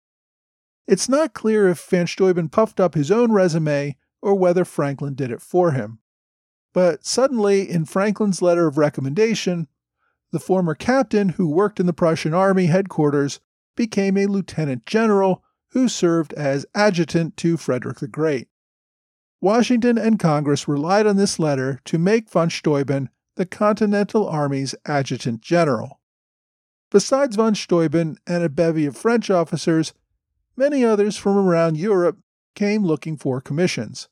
It's 0.88 1.10
not 1.10 1.34
clear 1.34 1.68
if 1.68 1.82
von 1.82 2.08
Steuben 2.08 2.48
puffed 2.48 2.80
up 2.80 2.94
his 2.94 3.12
own 3.12 3.34
resume 3.34 3.98
or 4.22 4.36
whether 4.36 4.64
Franklin 4.64 5.16
did 5.16 5.32
it 5.32 5.42
for 5.42 5.72
him. 5.72 6.00
But 6.74 7.06
suddenly, 7.06 7.70
in 7.70 7.84
Franklin's 7.84 8.42
letter 8.42 8.68
of 8.68 8.78
recommendation, 8.78 9.68
the 10.32 10.40
former 10.40 10.76
captain 10.76 11.28
who 11.28 11.50
worked 11.50 11.82
in 11.82 11.86
the 11.86 11.92
Prussian 11.92 12.34
army 12.34 12.68
headquarters 12.68 13.42
became 13.76 14.16
a 14.16 14.28
lieutenant 14.28 14.86
general 14.86 15.44
who 15.72 15.90
served 15.90 16.32
as 16.36 16.66
adjutant 16.74 17.36
to 17.36 17.58
Frederick 17.58 18.00
the 18.00 18.08
Great. 18.08 18.48
Washington 19.42 19.98
and 19.98 20.18
Congress 20.18 20.70
relied 20.70 21.06
on 21.06 21.18
this 21.18 21.38
letter 21.38 21.82
to 21.84 21.98
make 21.98 22.30
von 22.30 22.50
Steuben 22.50 23.10
the 23.38 23.46
Continental 23.46 24.28
Army's 24.28 24.76
adjutant 24.86 25.42
general. 25.42 26.00
Besides 26.92 27.36
von 27.36 27.54
Steuben 27.54 28.18
and 28.26 28.44
a 28.44 28.50
bevy 28.50 28.86
of 28.86 28.98
French 28.98 29.30
officers, 29.30 29.94
many 30.56 30.84
others 30.84 31.18
from 31.18 31.38
around 31.38 31.78
Europe 31.78 32.18
came 32.56 32.84
looking 32.84 33.16
for 33.16 33.40
commissions. 33.40 34.10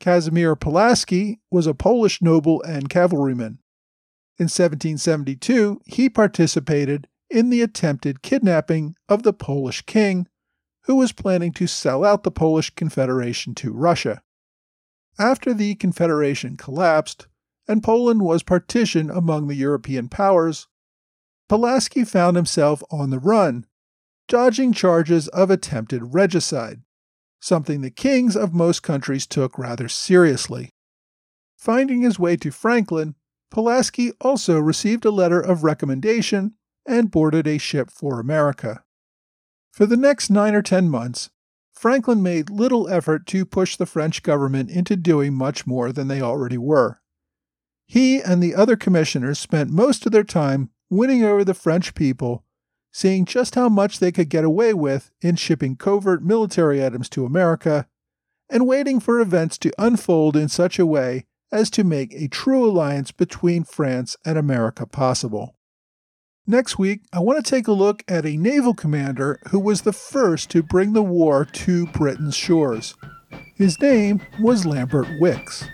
Casimir 0.00 0.56
Pulaski 0.56 1.40
was 1.50 1.66
a 1.66 1.74
Polish 1.74 2.20
noble 2.20 2.60
and 2.62 2.90
cavalryman. 2.90 3.60
In 4.36 4.46
1772, 4.46 5.80
he 5.86 6.10
participated 6.10 7.06
in 7.30 7.50
the 7.50 7.62
attempted 7.62 8.20
kidnapping 8.20 8.96
of 9.08 9.22
the 9.22 9.32
Polish 9.32 9.82
king, 9.82 10.26
who 10.82 10.96
was 10.96 11.12
planning 11.12 11.52
to 11.52 11.68
sell 11.68 12.04
out 12.04 12.24
the 12.24 12.32
Polish 12.32 12.70
Confederation 12.70 13.54
to 13.54 13.72
Russia. 13.72 14.22
After 15.18 15.54
the 15.54 15.76
Confederation 15.76 16.56
collapsed 16.56 17.28
and 17.66 17.82
Poland 17.82 18.22
was 18.22 18.42
partitioned 18.42 19.10
among 19.10 19.48
the 19.48 19.54
European 19.54 20.08
powers, 20.08 20.68
Pulaski 21.48 22.04
found 22.04 22.36
himself 22.36 22.82
on 22.90 23.10
the 23.10 23.18
run, 23.18 23.66
dodging 24.28 24.72
charges 24.72 25.28
of 25.28 25.50
attempted 25.50 26.14
regicide 26.14 26.82
something 27.44 27.82
the 27.82 27.90
kings 27.90 28.36
of 28.36 28.54
most 28.54 28.82
countries 28.82 29.26
took 29.26 29.58
rather 29.58 29.86
seriously. 29.86 30.70
Finding 31.56 32.00
his 32.00 32.18
way 32.18 32.36
to 32.36 32.50
Franklin, 32.50 33.14
Pulaski 33.50 34.12
also 34.20 34.58
received 34.58 35.04
a 35.04 35.10
letter 35.10 35.40
of 35.40 35.62
recommendation 35.62 36.54
and 36.86 37.10
boarded 37.10 37.46
a 37.46 37.58
ship 37.58 37.90
for 37.90 38.18
America. 38.18 38.82
For 39.72 39.84
the 39.84 39.96
next 39.96 40.30
nine 40.30 40.54
or 40.54 40.62
ten 40.62 40.88
months, 40.88 41.30
Franklin 41.72 42.22
made 42.22 42.48
little 42.48 42.88
effort 42.88 43.26
to 43.26 43.44
push 43.44 43.76
the 43.76 43.86
French 43.86 44.22
government 44.22 44.70
into 44.70 44.96
doing 44.96 45.34
much 45.34 45.66
more 45.66 45.92
than 45.92 46.08
they 46.08 46.22
already 46.22 46.58
were. 46.58 47.00
He 47.86 48.20
and 48.20 48.42
the 48.42 48.54
other 48.54 48.76
commissioners 48.76 49.38
spent 49.38 49.70
most 49.70 50.06
of 50.06 50.12
their 50.12 50.24
time 50.24 50.70
winning 50.90 51.24
over 51.24 51.44
the 51.44 51.54
French 51.54 51.94
people 51.94 52.44
seeing 52.94 53.24
just 53.24 53.56
how 53.56 53.68
much 53.68 53.98
they 53.98 54.12
could 54.12 54.28
get 54.28 54.44
away 54.44 54.72
with 54.72 55.10
in 55.20 55.34
shipping 55.34 55.74
covert 55.74 56.22
military 56.22 56.84
items 56.86 57.08
to 57.08 57.26
America, 57.26 57.88
and 58.48 58.68
waiting 58.68 59.00
for 59.00 59.20
events 59.20 59.58
to 59.58 59.72
unfold 59.76 60.36
in 60.36 60.48
such 60.48 60.78
a 60.78 60.86
way 60.86 61.26
as 61.50 61.70
to 61.70 61.82
make 61.82 62.14
a 62.14 62.28
true 62.28 62.64
alliance 62.64 63.10
between 63.10 63.64
France 63.64 64.16
and 64.24 64.38
America 64.38 64.86
possible. 64.86 65.56
Next 66.46 66.78
week, 66.78 67.00
I 67.12 67.18
want 67.18 67.44
to 67.44 67.50
take 67.50 67.66
a 67.66 67.72
look 67.72 68.04
at 68.06 68.24
a 68.24 68.36
naval 68.36 68.74
commander 68.74 69.40
who 69.50 69.58
was 69.58 69.82
the 69.82 69.92
first 69.92 70.48
to 70.50 70.62
bring 70.62 70.92
the 70.92 71.02
war 71.02 71.44
to 71.44 71.86
Britain's 71.88 72.36
shores. 72.36 72.94
His 73.56 73.80
name 73.80 74.20
was 74.40 74.64
Lambert 74.64 75.06
Wickes. 75.20 75.68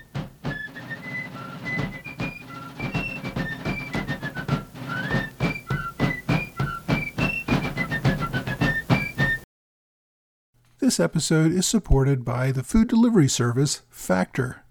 This 10.90 10.98
episode 10.98 11.52
is 11.52 11.68
supported 11.68 12.24
by 12.24 12.50
the 12.50 12.64
food 12.64 12.88
delivery 12.88 13.28
service 13.28 13.82
Factor. 13.90 14.64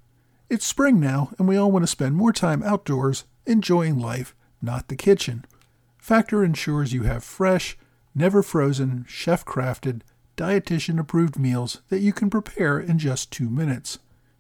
It's 0.50 0.66
spring 0.66 1.00
now, 1.00 1.32
and 1.40 1.48
we 1.48 1.56
all 1.56 1.72
want 1.72 1.84
to 1.84 1.88
spend 1.88 2.18
more 2.18 2.34
time 2.34 2.62
outdoors 2.62 3.24
enjoying 3.46 3.98
life, 3.98 4.36
not 4.62 4.90
the 4.90 4.98
kitchen. 4.98 5.46
Factor 5.98 6.44
ensures 6.44 6.92
you 6.92 7.04
have 7.04 7.24
fresh, 7.24 7.78
never 8.14 8.44
frozen, 8.44 9.06
chef 9.08 9.46
crafted, 9.46 10.02
dietitian 10.36 11.00
approved 11.00 11.40
meals 11.40 11.82
that 11.88 12.02
you 12.02 12.12
can 12.12 12.30
prepare 12.30 12.78
in 12.78 13.00
just 13.00 13.32
two 13.32 13.50
minutes. 13.50 14.00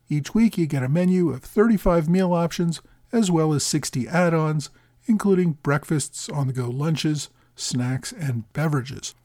Each 0.10 0.36
week, 0.36 0.58
you 0.58 0.68
get 0.68 0.84
a 0.84 0.90
menu 0.90 1.30
of 1.30 1.44
35 1.44 2.10
meal 2.10 2.34
options 2.34 2.82
as 3.14 3.32
well 3.32 3.54
as 3.54 3.64
60 3.64 4.06
add 4.10 4.34
ons, 4.34 4.70
including 5.06 5.54
breakfasts, 5.64 6.28
on 6.28 6.48
the 6.48 6.54
go 6.54 6.70
lunches, 6.70 7.30
snacks, 7.56 8.12
and 8.12 8.52
beverages. 8.52 9.16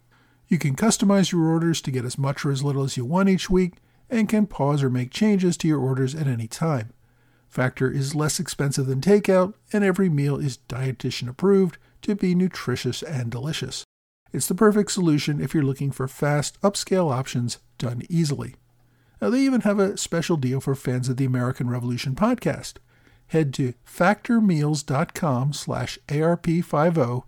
You 0.49 0.59
can 0.59 0.77
customize 0.77 1.33
your 1.33 1.47
orders 1.49 1.81
to 1.83 1.91
get 1.91 2.05
as 2.05 2.19
much 2.19 2.45
or 2.45 2.51
as 2.51 2.63
little 2.63 2.85
as 2.85 2.97
you 2.97 3.05
want 3.05 3.29
each 3.29 3.49
week 3.49 3.75
and 4.11 4.29
can 4.29 4.47
pause 4.47 4.83
or 4.83 4.91
make 4.91 5.11
changes 5.11 5.57
to 5.59 5.69
your 5.69 5.81
orders 5.81 6.15
at 6.15 6.27
any 6.27 6.47
time. 6.47 6.93
Factor 7.49 7.91
is 7.91 8.15
less 8.15 8.41
expensive 8.41 8.87
than 8.87 9.01
takeout, 9.01 9.55
and 9.73 9.85
every 9.85 10.09
meal 10.09 10.37
is 10.37 10.59
dietitian 10.69 11.29
approved 11.29 11.79
to 12.03 12.15
be 12.15 12.35
nutritious 12.35 13.03
and 13.03 13.31
delicious. 13.31 13.85
It's 14.33 14.49
the 14.49 14.55
perfect 14.55 14.91
solution 14.91 15.41
if 15.41 15.55
you're 15.55 15.63
looking 15.63 15.93
for 15.93 16.09
fast, 16.09 16.61
upscale 16.63 17.13
options 17.13 17.59
done 17.79 18.03
easily. 18.11 18.57
Now, 19.23 19.31
they 19.31 19.41
even 19.41 19.61
have 19.63 19.79
a 19.79 19.97
special 19.97 20.37
deal 20.37 20.61
for 20.61 20.75
fans 20.75 21.09
of 21.09 21.17
the 21.17 21.25
American 21.25 21.71
Revolution 21.71 22.15
podcast. 22.17 22.75
Head 23.29 23.55
to 23.55 23.75
factormeals.com 23.87 25.53
slash 25.53 25.99
ARP50 26.09 27.23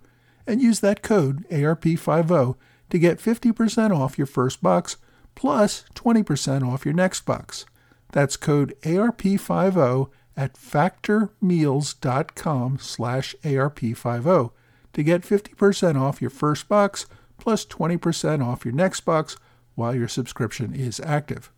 and 0.47 0.61
use 0.61 0.81
that 0.81 1.03
code 1.03 1.49
ARP50 1.49 2.57
to 2.91 2.99
get 2.99 3.19
50% 3.19 3.97
off 3.97 4.19
your 4.19 4.27
first 4.27 4.63
box 4.63 4.99
plus 5.35 5.85
20% 5.95 6.67
off 6.67 6.85
your 6.85 6.95
next 6.95 7.23
box. 7.23 7.65
That's 8.13 8.37
code 8.37 8.75
ARP50 8.83 10.11
at 10.37 10.55
factormeals.com 10.55 12.79
slash 12.79 13.35
ARP50 13.43 14.51
to 14.93 15.03
get 15.03 15.23
50% 15.23 16.01
off 16.01 16.21
your 16.21 16.31
first 16.31 16.69
box 16.69 17.07
plus 17.39 17.67
20% 17.67 18.45
off 18.45 18.65
your 18.65 18.75
next 18.75 19.01
box 19.01 19.37
while 19.75 19.93
your 19.95 20.09
subscription 20.09 20.75
is 20.75 21.01
active. 21.01 21.53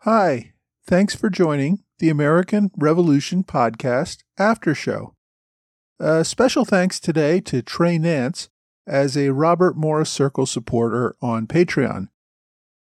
Hi, 0.00 0.52
thanks 0.84 1.14
for 1.14 1.30
joining 1.30 1.84
the 2.00 2.08
American 2.08 2.72
Revolution 2.76 3.44
Podcast 3.44 4.24
After 4.36 4.74
Show. 4.74 5.14
A 6.00 6.24
special 6.24 6.64
thanks 6.64 6.98
today 6.98 7.40
to 7.42 7.62
Trey 7.62 7.98
Nance 7.98 8.48
as 8.86 9.16
a 9.16 9.30
Robert 9.30 9.76
Morris 9.76 10.10
Circle 10.10 10.46
supporter 10.46 11.14
on 11.20 11.46
Patreon. 11.46 12.08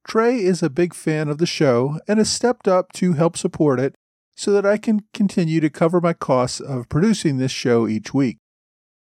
Trey 0.08 0.38
is 0.38 0.62
a 0.62 0.70
big 0.70 0.94
fan 0.94 1.30
of 1.30 1.38
the 1.38 1.46
show 1.46 2.00
and 2.08 2.18
has 2.18 2.30
stepped 2.30 2.68
up 2.68 2.92
to 2.94 3.14
help 3.14 3.38
support 3.38 3.80
it 3.80 3.96
so 4.36 4.52
that 4.52 4.66
I 4.66 4.78
can 4.78 5.04
continue 5.14 5.60
to 5.62 5.70
cover 5.70 6.02
my 6.02 6.14
costs 6.14 6.60
of 6.60 6.90
producing 6.90 7.38
this 7.38 7.52
show 7.52 7.88
each 7.88 8.14
week. 8.14 8.38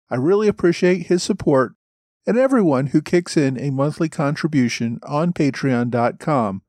I 0.10 0.16
really 0.16 0.48
appreciate 0.48 1.08
his 1.08 1.24
support 1.24 1.74
and 2.28 2.38
everyone 2.38 2.88
who 2.88 3.02
kicks 3.02 3.38
in 3.38 3.60
a 3.60 3.72
monthly 3.72 4.10
contribution 4.10 5.00
on 5.04 5.34
patreon.com. 5.34 6.62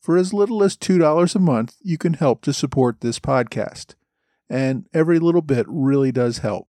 For 0.00 0.16
as 0.16 0.32
little 0.32 0.62
as 0.62 0.76
$2 0.76 1.34
a 1.34 1.38
month, 1.38 1.76
you 1.82 1.98
can 1.98 2.14
help 2.14 2.42
to 2.42 2.52
support 2.52 3.00
this 3.00 3.18
podcast, 3.18 3.94
and 4.48 4.86
every 4.94 5.18
little 5.18 5.42
bit 5.42 5.66
really 5.68 6.12
does 6.12 6.38
help. 6.38 6.67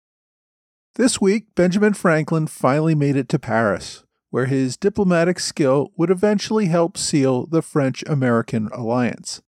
This 0.97 1.21
week, 1.21 1.57
Benjamin 1.57 1.93
Franklin 1.95 2.47
finally 2.47 2.95
made 2.95 3.17
it 3.17 3.29
to 3.31 3.39
Paris, 3.41 4.05
where 4.31 4.47
his 4.47 4.77
diplomatic 4.77 5.41
skill 5.41 5.91
would 5.97 6.09
eventually 6.09 6.67
help 6.67 6.97
seal 6.97 7.47
the 7.47 7.63
French 7.63 8.05
American 8.07 8.69
alliance. 8.73 9.43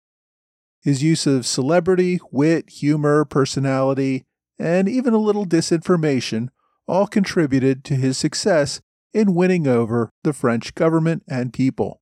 His 0.82 1.04
use 1.04 1.28
of 1.28 1.46
celebrity, 1.46 2.20
wit, 2.32 2.72
humor, 2.72 3.26
personality, 3.26 4.26
and 4.58 4.90
even 4.90 5.14
a 5.14 5.20
little 5.20 5.46
disinformation 5.46 6.50
all 6.88 7.06
contributed 7.06 7.84
to 7.84 7.96
his 7.96 8.18
success 8.18 8.82
in 9.14 9.36
winning 9.36 9.68
over 9.68 10.10
the 10.24 10.34
French 10.34 10.74
government 10.74 11.22
and 11.28 11.54
people. 11.54 12.02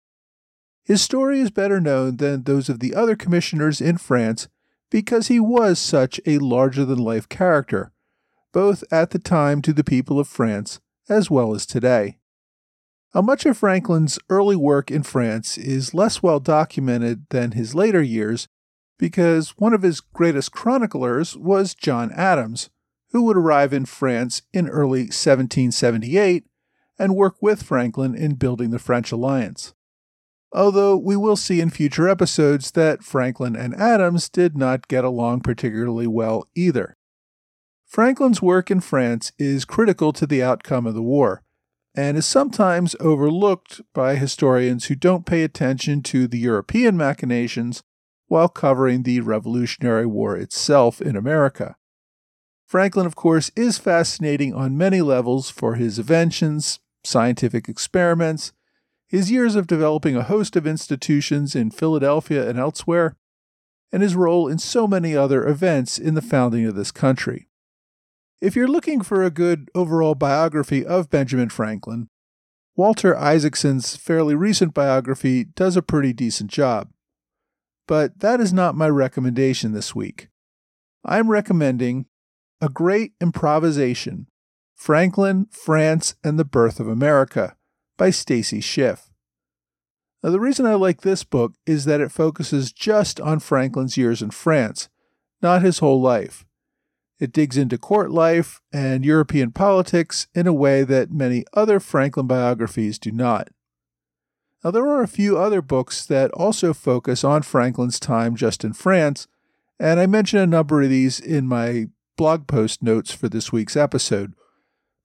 His 0.82 1.02
story 1.02 1.40
is 1.40 1.50
better 1.50 1.78
known 1.78 2.16
than 2.16 2.44
those 2.44 2.70
of 2.70 2.80
the 2.80 2.94
other 2.94 3.16
commissioners 3.16 3.82
in 3.82 3.98
France 3.98 4.48
because 4.90 5.28
he 5.28 5.40
was 5.40 5.78
such 5.78 6.22
a 6.24 6.38
larger 6.38 6.86
than 6.86 6.98
life 6.98 7.28
character, 7.28 7.92
both 8.56 8.82
at 8.90 9.10
the 9.10 9.18
time 9.18 9.60
to 9.60 9.70
the 9.70 9.84
people 9.84 10.18
of 10.18 10.26
France 10.26 10.80
as 11.10 11.30
well 11.30 11.54
as 11.54 11.66
today. 11.66 12.16
Now, 13.14 13.20
much 13.20 13.44
of 13.44 13.58
Franklin's 13.58 14.18
early 14.30 14.56
work 14.56 14.90
in 14.90 15.02
France 15.02 15.58
is 15.58 15.92
less 15.92 16.22
well 16.22 16.40
documented 16.40 17.26
than 17.28 17.52
his 17.52 17.74
later 17.74 18.00
years 18.00 18.48
because 18.98 19.50
one 19.58 19.74
of 19.74 19.82
his 19.82 20.00
greatest 20.00 20.52
chroniclers 20.52 21.36
was 21.36 21.74
John 21.74 22.10
Adams, 22.12 22.70
who 23.10 23.24
would 23.24 23.36
arrive 23.36 23.74
in 23.74 23.84
France 23.84 24.40
in 24.54 24.70
early 24.70 25.00
1778 25.00 26.46
and 26.98 27.14
work 27.14 27.36
with 27.42 27.62
Franklin 27.62 28.14
in 28.14 28.36
building 28.36 28.70
the 28.70 28.78
French 28.78 29.12
alliance. 29.12 29.74
Although 30.50 30.96
we 30.96 31.14
will 31.14 31.36
see 31.36 31.60
in 31.60 31.68
future 31.68 32.08
episodes 32.08 32.70
that 32.70 33.04
Franklin 33.04 33.54
and 33.54 33.74
Adams 33.74 34.30
did 34.30 34.56
not 34.56 34.88
get 34.88 35.04
along 35.04 35.42
particularly 35.42 36.06
well 36.06 36.48
either. 36.54 36.95
Franklin's 37.86 38.42
work 38.42 38.70
in 38.70 38.80
France 38.80 39.32
is 39.38 39.64
critical 39.64 40.12
to 40.12 40.26
the 40.26 40.42
outcome 40.42 40.86
of 40.86 40.94
the 40.94 41.02
war 41.02 41.42
and 41.94 42.18
is 42.18 42.26
sometimes 42.26 42.94
overlooked 43.00 43.80
by 43.94 44.16
historians 44.16 44.86
who 44.86 44.94
don't 44.94 45.24
pay 45.24 45.42
attention 45.42 46.02
to 46.02 46.28
the 46.28 46.38
European 46.38 46.96
machinations 46.96 47.82
while 48.26 48.48
covering 48.48 49.02
the 49.02 49.20
Revolutionary 49.20 50.04
War 50.04 50.36
itself 50.36 51.00
in 51.00 51.16
America. 51.16 51.76
Franklin, 52.66 53.06
of 53.06 53.14
course, 53.14 53.50
is 53.56 53.78
fascinating 53.78 54.52
on 54.52 54.76
many 54.76 55.00
levels 55.00 55.48
for 55.48 55.76
his 55.76 55.98
inventions, 55.98 56.80
scientific 57.04 57.68
experiments, 57.68 58.52
his 59.06 59.30
years 59.30 59.54
of 59.54 59.68
developing 59.68 60.16
a 60.16 60.24
host 60.24 60.56
of 60.56 60.66
institutions 60.66 61.54
in 61.54 61.70
Philadelphia 61.70 62.46
and 62.48 62.58
elsewhere, 62.58 63.16
and 63.92 64.02
his 64.02 64.16
role 64.16 64.48
in 64.48 64.58
so 64.58 64.88
many 64.88 65.16
other 65.16 65.46
events 65.46 65.96
in 65.98 66.14
the 66.14 66.20
founding 66.20 66.66
of 66.66 66.74
this 66.74 66.90
country. 66.90 67.48
If 68.40 68.54
you're 68.54 68.68
looking 68.68 69.00
for 69.00 69.22
a 69.22 69.30
good 69.30 69.70
overall 69.74 70.14
biography 70.14 70.84
of 70.84 71.08
Benjamin 71.08 71.48
Franklin, 71.48 72.08
Walter 72.76 73.16
Isaacson's 73.16 73.96
fairly 73.96 74.34
recent 74.34 74.74
biography 74.74 75.44
does 75.44 75.76
a 75.76 75.82
pretty 75.82 76.12
decent 76.12 76.50
job. 76.50 76.90
But 77.88 78.20
that 78.20 78.38
is 78.38 78.52
not 78.52 78.74
my 78.74 78.88
recommendation 78.90 79.72
this 79.72 79.94
week. 79.94 80.28
I'm 81.02 81.30
recommending 81.30 82.06
a 82.60 82.68
Great 82.68 83.12
Improvisation 83.20 84.26
Franklin, 84.74 85.46
France, 85.50 86.14
and 86.22 86.38
the 86.38 86.44
Birth 86.44 86.78
of 86.78 86.88
America 86.88 87.56
by 87.96 88.10
Stacy 88.10 88.60
Schiff. 88.60 89.10
Now, 90.22 90.28
the 90.28 90.40
reason 90.40 90.66
I 90.66 90.74
like 90.74 91.00
this 91.00 91.24
book 91.24 91.54
is 91.64 91.86
that 91.86 92.02
it 92.02 92.12
focuses 92.12 92.72
just 92.72 93.18
on 93.18 93.40
Franklin's 93.40 93.96
years 93.96 94.20
in 94.20 94.30
France, 94.30 94.90
not 95.40 95.62
his 95.62 95.78
whole 95.78 96.02
life. 96.02 96.44
It 97.18 97.32
digs 97.32 97.56
into 97.56 97.78
court 97.78 98.10
life 98.10 98.60
and 98.72 99.04
European 99.04 99.50
politics 99.50 100.26
in 100.34 100.46
a 100.46 100.52
way 100.52 100.84
that 100.84 101.10
many 101.10 101.44
other 101.54 101.80
Franklin 101.80 102.26
biographies 102.26 102.98
do 102.98 103.10
not. 103.10 103.48
Now, 104.62 104.70
there 104.70 104.86
are 104.86 105.02
a 105.02 105.08
few 105.08 105.38
other 105.38 105.62
books 105.62 106.04
that 106.06 106.30
also 106.32 106.74
focus 106.74 107.24
on 107.24 107.42
Franklin's 107.42 108.00
time 108.00 108.36
just 108.36 108.64
in 108.64 108.72
France, 108.72 109.28
and 109.78 110.00
I 110.00 110.06
mention 110.06 110.38
a 110.40 110.46
number 110.46 110.82
of 110.82 110.90
these 110.90 111.20
in 111.20 111.46
my 111.46 111.86
blog 112.16 112.46
post 112.46 112.82
notes 112.82 113.12
for 113.12 113.28
this 113.28 113.52
week's 113.52 113.76
episode, 113.76 114.34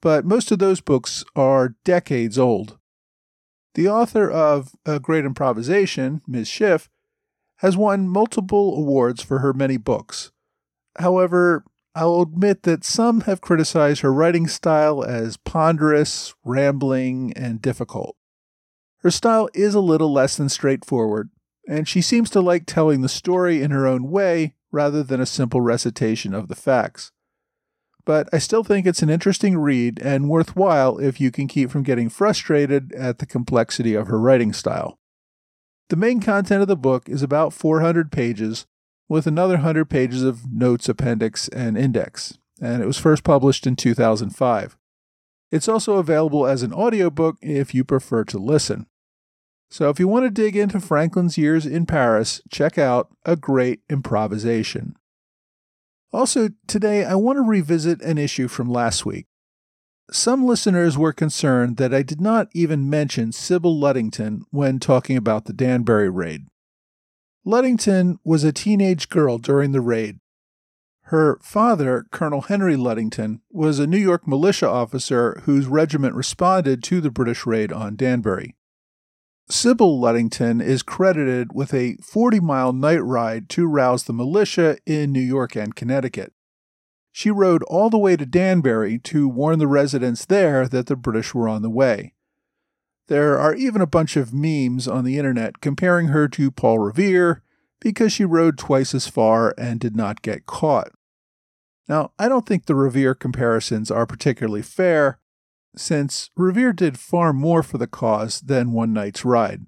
but 0.02 0.26
most 0.26 0.52
of 0.52 0.60
those 0.60 0.82
books 0.82 1.24
are 1.36 1.76
decades 1.84 2.40
old. 2.40 2.78
The 3.76 3.88
author 3.88 4.30
of 4.30 4.72
A 4.86 5.00
Great 5.00 5.26
Improvisation, 5.26 6.22
Ms. 6.28 6.48
Schiff, 6.48 6.90
has 7.58 7.78
won 7.78 8.10
multiple 8.10 8.76
awards 8.76 9.22
for 9.22 9.40
her 9.40 9.54
many 9.54 9.78
books. 9.78 10.32
However, 10.98 11.64
I'll 11.94 12.22
admit 12.22 12.64
that 12.64 12.86
some 12.86 13.22
have 13.22 13.42
criticized 13.42 14.02
her 14.02 14.14
writing 14.14 14.48
style 14.48 15.04
as 15.04 15.38
ponderous, 15.38 16.34
rambling, 16.46 17.34
and 17.36 17.62
difficult. 17.62 18.16
Her 19.00 19.12
style 19.12 19.50
is 19.54 19.76
a 19.76 19.82
little 19.82 20.14
less 20.14 20.38
than 20.38 20.48
straightforward, 20.48 21.30
and 21.68 21.88
she 21.88 22.02
seems 22.02 22.30
to 22.30 22.42
like 22.42 22.66
telling 22.66 23.02
the 23.02 23.10
story 23.10 23.62
in 23.62 23.72
her 23.72 23.86
own 23.86 24.10
way 24.10 24.56
rather 24.72 25.04
than 25.04 25.20
a 25.20 25.26
simple 25.26 25.60
recitation 25.60 26.34
of 26.34 26.48
the 26.48 26.56
facts. 26.56 27.12
But 28.06 28.30
I 28.34 28.38
still 28.38 28.64
think 28.64 28.86
it's 28.86 29.04
an 29.04 29.10
interesting 29.10 29.58
read 29.58 30.00
and 30.02 30.30
worthwhile 30.30 30.98
if 30.98 31.20
you 31.20 31.30
can 31.30 31.48
keep 31.48 31.70
from 31.70 31.84
getting 31.84 32.10
frustrated 32.10 32.94
at 32.94 33.20
the 33.20 33.26
complexity 33.26 33.96
of 33.96 34.08
her 34.08 34.20
writing 34.20 34.54
style. 34.54 34.98
The 35.90 35.98
main 35.98 36.22
content 36.22 36.62
of 36.62 36.68
the 36.68 36.78
book 36.78 37.10
is 37.10 37.22
about 37.22 37.54
400 37.54 38.12
pages, 38.12 38.66
with 39.12 39.28
another 39.28 39.56
100 39.56 39.90
pages 39.90 40.24
of 40.24 40.54
notes, 40.54 40.88
appendix, 40.88 41.50
and 41.50 41.78
index, 41.78 42.38
and 42.62 42.82
it 42.82 42.86
was 42.86 42.98
first 42.98 43.26
published 43.26 43.68
in 43.68 43.76
2005. 43.76 44.78
It's 45.52 45.68
also 45.68 45.98
available 45.98 46.48
as 46.48 46.64
an 46.64 46.72
audiobook 46.72 47.36
if 47.42 47.76
you 47.76 47.84
prefer 47.84 48.24
to 48.24 48.38
listen. 48.38 48.86
So 49.70 49.90
if 49.90 50.00
you 50.00 50.08
want 50.08 50.24
to 50.28 50.30
dig 50.30 50.56
into 50.56 50.80
Franklin's 50.80 51.38
years 51.38 51.66
in 51.66 51.86
Paris, 51.86 52.42
check 52.50 52.78
out 52.78 53.10
A 53.26 53.36
Great 53.36 53.82
Improvisation. 53.90 54.96
Also, 56.14 56.52
today 56.66 57.04
I 57.04 57.16
want 57.16 57.36
to 57.36 57.44
revisit 57.44 58.02
an 58.02 58.18
issue 58.18 58.48
from 58.48 58.70
last 58.70 59.06
week. 59.06 59.26
Some 60.10 60.46
listeners 60.46 60.98
were 60.98 61.12
concerned 61.12 61.76
that 61.76 61.94
I 61.94 62.02
did 62.02 62.22
not 62.22 62.48
even 62.54 62.90
mention 62.90 63.34
Sybil 63.34 63.78
Ludington 63.78 64.46
when 64.52 64.80
talking 64.80 65.18
about 65.18 65.46
the 65.46 65.54
Danbury 65.54 66.10
raid. 66.10 66.46
Ludington 67.44 68.20
was 68.24 68.44
a 68.44 68.52
teenage 68.52 69.10
girl 69.10 69.40
during 69.40 69.72
the 69.72 69.82
raid. 69.82 70.20
Her 71.06 71.40
father, 71.42 72.06
Colonel 72.12 72.42
Henry 72.42 72.76
Ludington, 72.76 73.42
was 73.50 73.80
a 73.80 73.88
New 73.88 73.98
York 73.98 74.28
militia 74.28 74.70
officer 74.70 75.42
whose 75.46 75.66
regiment 75.66 76.14
responded 76.14 76.84
to 76.84 77.02
the 77.02 77.10
British 77.10 77.48
raid 77.48 77.72
on 77.74 77.96
Danbury. 77.96 78.56
Sybil 79.50 80.00
Ludington 80.00 80.62
is 80.62 80.84
credited 80.84 81.52
with 81.52 81.74
a 81.74 81.98
40 81.98 82.40
mile 82.40 82.74
night 82.74 83.04
ride 83.04 83.50
to 83.50 83.68
rouse 83.68 84.04
the 84.04 84.14
militia 84.14 84.78
in 84.86 85.12
New 85.12 85.20
York 85.20 85.56
and 85.56 85.76
Connecticut. 85.76 86.34
She 87.12 87.32
rode 87.32 87.64
all 87.64 87.90
the 87.90 87.98
way 87.98 88.16
to 88.16 88.26
Danbury 88.26 89.00
to 89.00 89.28
warn 89.28 89.60
the 89.60 89.68
residents 89.68 90.26
there 90.26 90.68
that 90.68 90.86
the 90.86 90.96
British 90.96 91.34
were 91.34 91.50
on 91.50 91.64
the 91.64 91.70
way. 91.70 92.14
There 93.12 93.38
are 93.38 93.54
even 93.54 93.82
a 93.82 93.88
bunch 93.88 94.16
of 94.16 94.34
memes 94.34 94.88
on 94.88 95.04
the 95.04 95.18
internet 95.18 95.60
comparing 95.60 96.08
her 96.08 96.30
to 96.30 96.50
Paul 96.50 96.80
Revere 96.80 97.44
because 97.82 98.14
she 98.14 98.24
rode 98.24 98.58
twice 98.58 98.96
as 98.96 99.10
far 99.10 99.54
and 99.58 99.82
did 99.82 99.98
not 99.98 100.22
get 100.22 100.46
caught. 100.46 100.94
Now, 101.90 102.14
I 102.18 102.30
don't 102.30 102.46
think 102.46 102.68
the 102.68 102.74
Revere 102.74 103.14
comparisons 103.14 103.92
are 103.92 104.06
particularly 104.06 104.62
fair, 104.62 105.20
since 105.76 106.30
Revere 106.38 106.72
did 106.72 106.98
far 106.98 107.34
more 107.34 107.62
for 107.64 107.78
the 107.78 107.86
cause 107.86 108.40
than 108.40 108.72
one 108.72 108.94
night's 108.94 109.26
ride. 109.26 109.66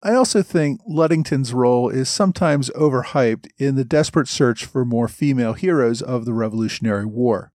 I 0.00 0.14
also 0.14 0.40
think 0.40 0.80
Ludington's 0.86 1.52
role 1.52 1.88
is 1.88 2.08
sometimes 2.08 2.70
overhyped 2.70 3.48
in 3.58 3.74
the 3.74 3.84
desperate 3.84 4.28
search 4.28 4.64
for 4.64 4.84
more 4.84 5.08
female 5.08 5.54
heroes 5.54 6.02
of 6.02 6.24
the 6.24 6.32
Revolutionary 6.32 7.04
War. 7.04 7.52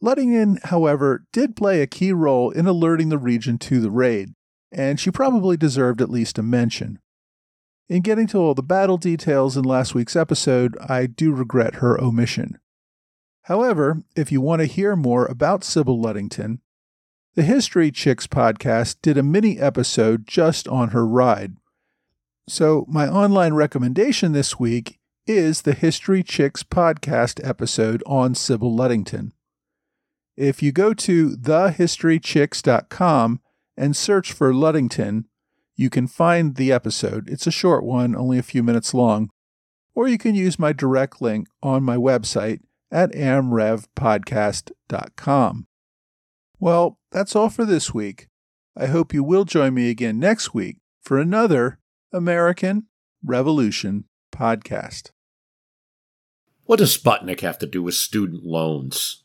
Ludington, 0.00 0.58
however, 0.64 1.24
did 1.32 1.56
play 1.56 1.82
a 1.82 1.86
key 1.86 2.12
role 2.12 2.50
in 2.50 2.66
alerting 2.66 3.08
the 3.08 3.18
region 3.18 3.58
to 3.58 3.80
the 3.80 3.90
raid, 3.90 4.34
and 4.70 5.00
she 5.00 5.10
probably 5.10 5.56
deserved 5.56 6.00
at 6.00 6.10
least 6.10 6.38
a 6.38 6.42
mention. 6.42 6.98
In 7.88 8.02
getting 8.02 8.26
to 8.28 8.38
all 8.38 8.54
the 8.54 8.62
battle 8.62 8.98
details 8.98 9.56
in 9.56 9.64
last 9.64 9.94
week's 9.94 10.14
episode, 10.14 10.76
I 10.88 11.06
do 11.06 11.32
regret 11.32 11.76
her 11.76 12.00
omission. 12.00 12.58
However, 13.44 14.02
if 14.14 14.30
you 14.30 14.40
want 14.40 14.60
to 14.60 14.66
hear 14.66 14.94
more 14.94 15.24
about 15.26 15.64
Sybil 15.64 16.00
Ludington, 16.00 16.60
the 17.34 17.42
History 17.42 17.90
Chicks 17.90 18.26
podcast 18.26 18.96
did 19.00 19.16
a 19.16 19.22
mini 19.22 19.58
episode 19.58 20.26
just 20.26 20.68
on 20.68 20.90
her 20.90 21.06
ride. 21.06 21.56
So, 22.46 22.84
my 22.88 23.08
online 23.08 23.54
recommendation 23.54 24.32
this 24.32 24.60
week 24.60 24.98
is 25.26 25.62
the 25.62 25.72
History 25.72 26.22
Chicks 26.22 26.62
podcast 26.62 27.46
episode 27.46 28.02
on 28.06 28.34
Sybil 28.34 28.74
Ludington. 28.74 29.32
If 30.38 30.62
you 30.62 30.70
go 30.70 30.94
to 30.94 31.30
thehistorychicks.com 31.30 33.40
and 33.76 33.96
search 33.96 34.32
for 34.32 34.54
Ludington, 34.54 35.24
you 35.74 35.90
can 35.90 36.06
find 36.06 36.54
the 36.54 36.70
episode. 36.70 37.28
It's 37.28 37.48
a 37.48 37.50
short 37.50 37.82
one, 37.82 38.14
only 38.14 38.38
a 38.38 38.44
few 38.44 38.62
minutes 38.62 38.94
long. 38.94 39.30
Or 39.96 40.06
you 40.06 40.16
can 40.16 40.36
use 40.36 40.56
my 40.56 40.72
direct 40.72 41.20
link 41.20 41.48
on 41.60 41.82
my 41.82 41.96
website 41.96 42.60
at 42.92 43.10
amrevpodcast.com. 43.14 45.66
Well, 46.60 46.98
that's 47.10 47.34
all 47.34 47.50
for 47.50 47.64
this 47.64 47.92
week. 47.92 48.28
I 48.76 48.86
hope 48.86 49.12
you 49.12 49.24
will 49.24 49.44
join 49.44 49.74
me 49.74 49.90
again 49.90 50.20
next 50.20 50.54
week 50.54 50.76
for 51.02 51.18
another 51.18 51.80
American 52.12 52.86
Revolution 53.24 54.04
podcast. 54.30 55.10
What 56.62 56.78
does 56.78 56.96
Sputnik 56.96 57.40
have 57.40 57.58
to 57.58 57.66
do 57.66 57.82
with 57.82 57.94
student 57.94 58.44
loans? 58.44 59.24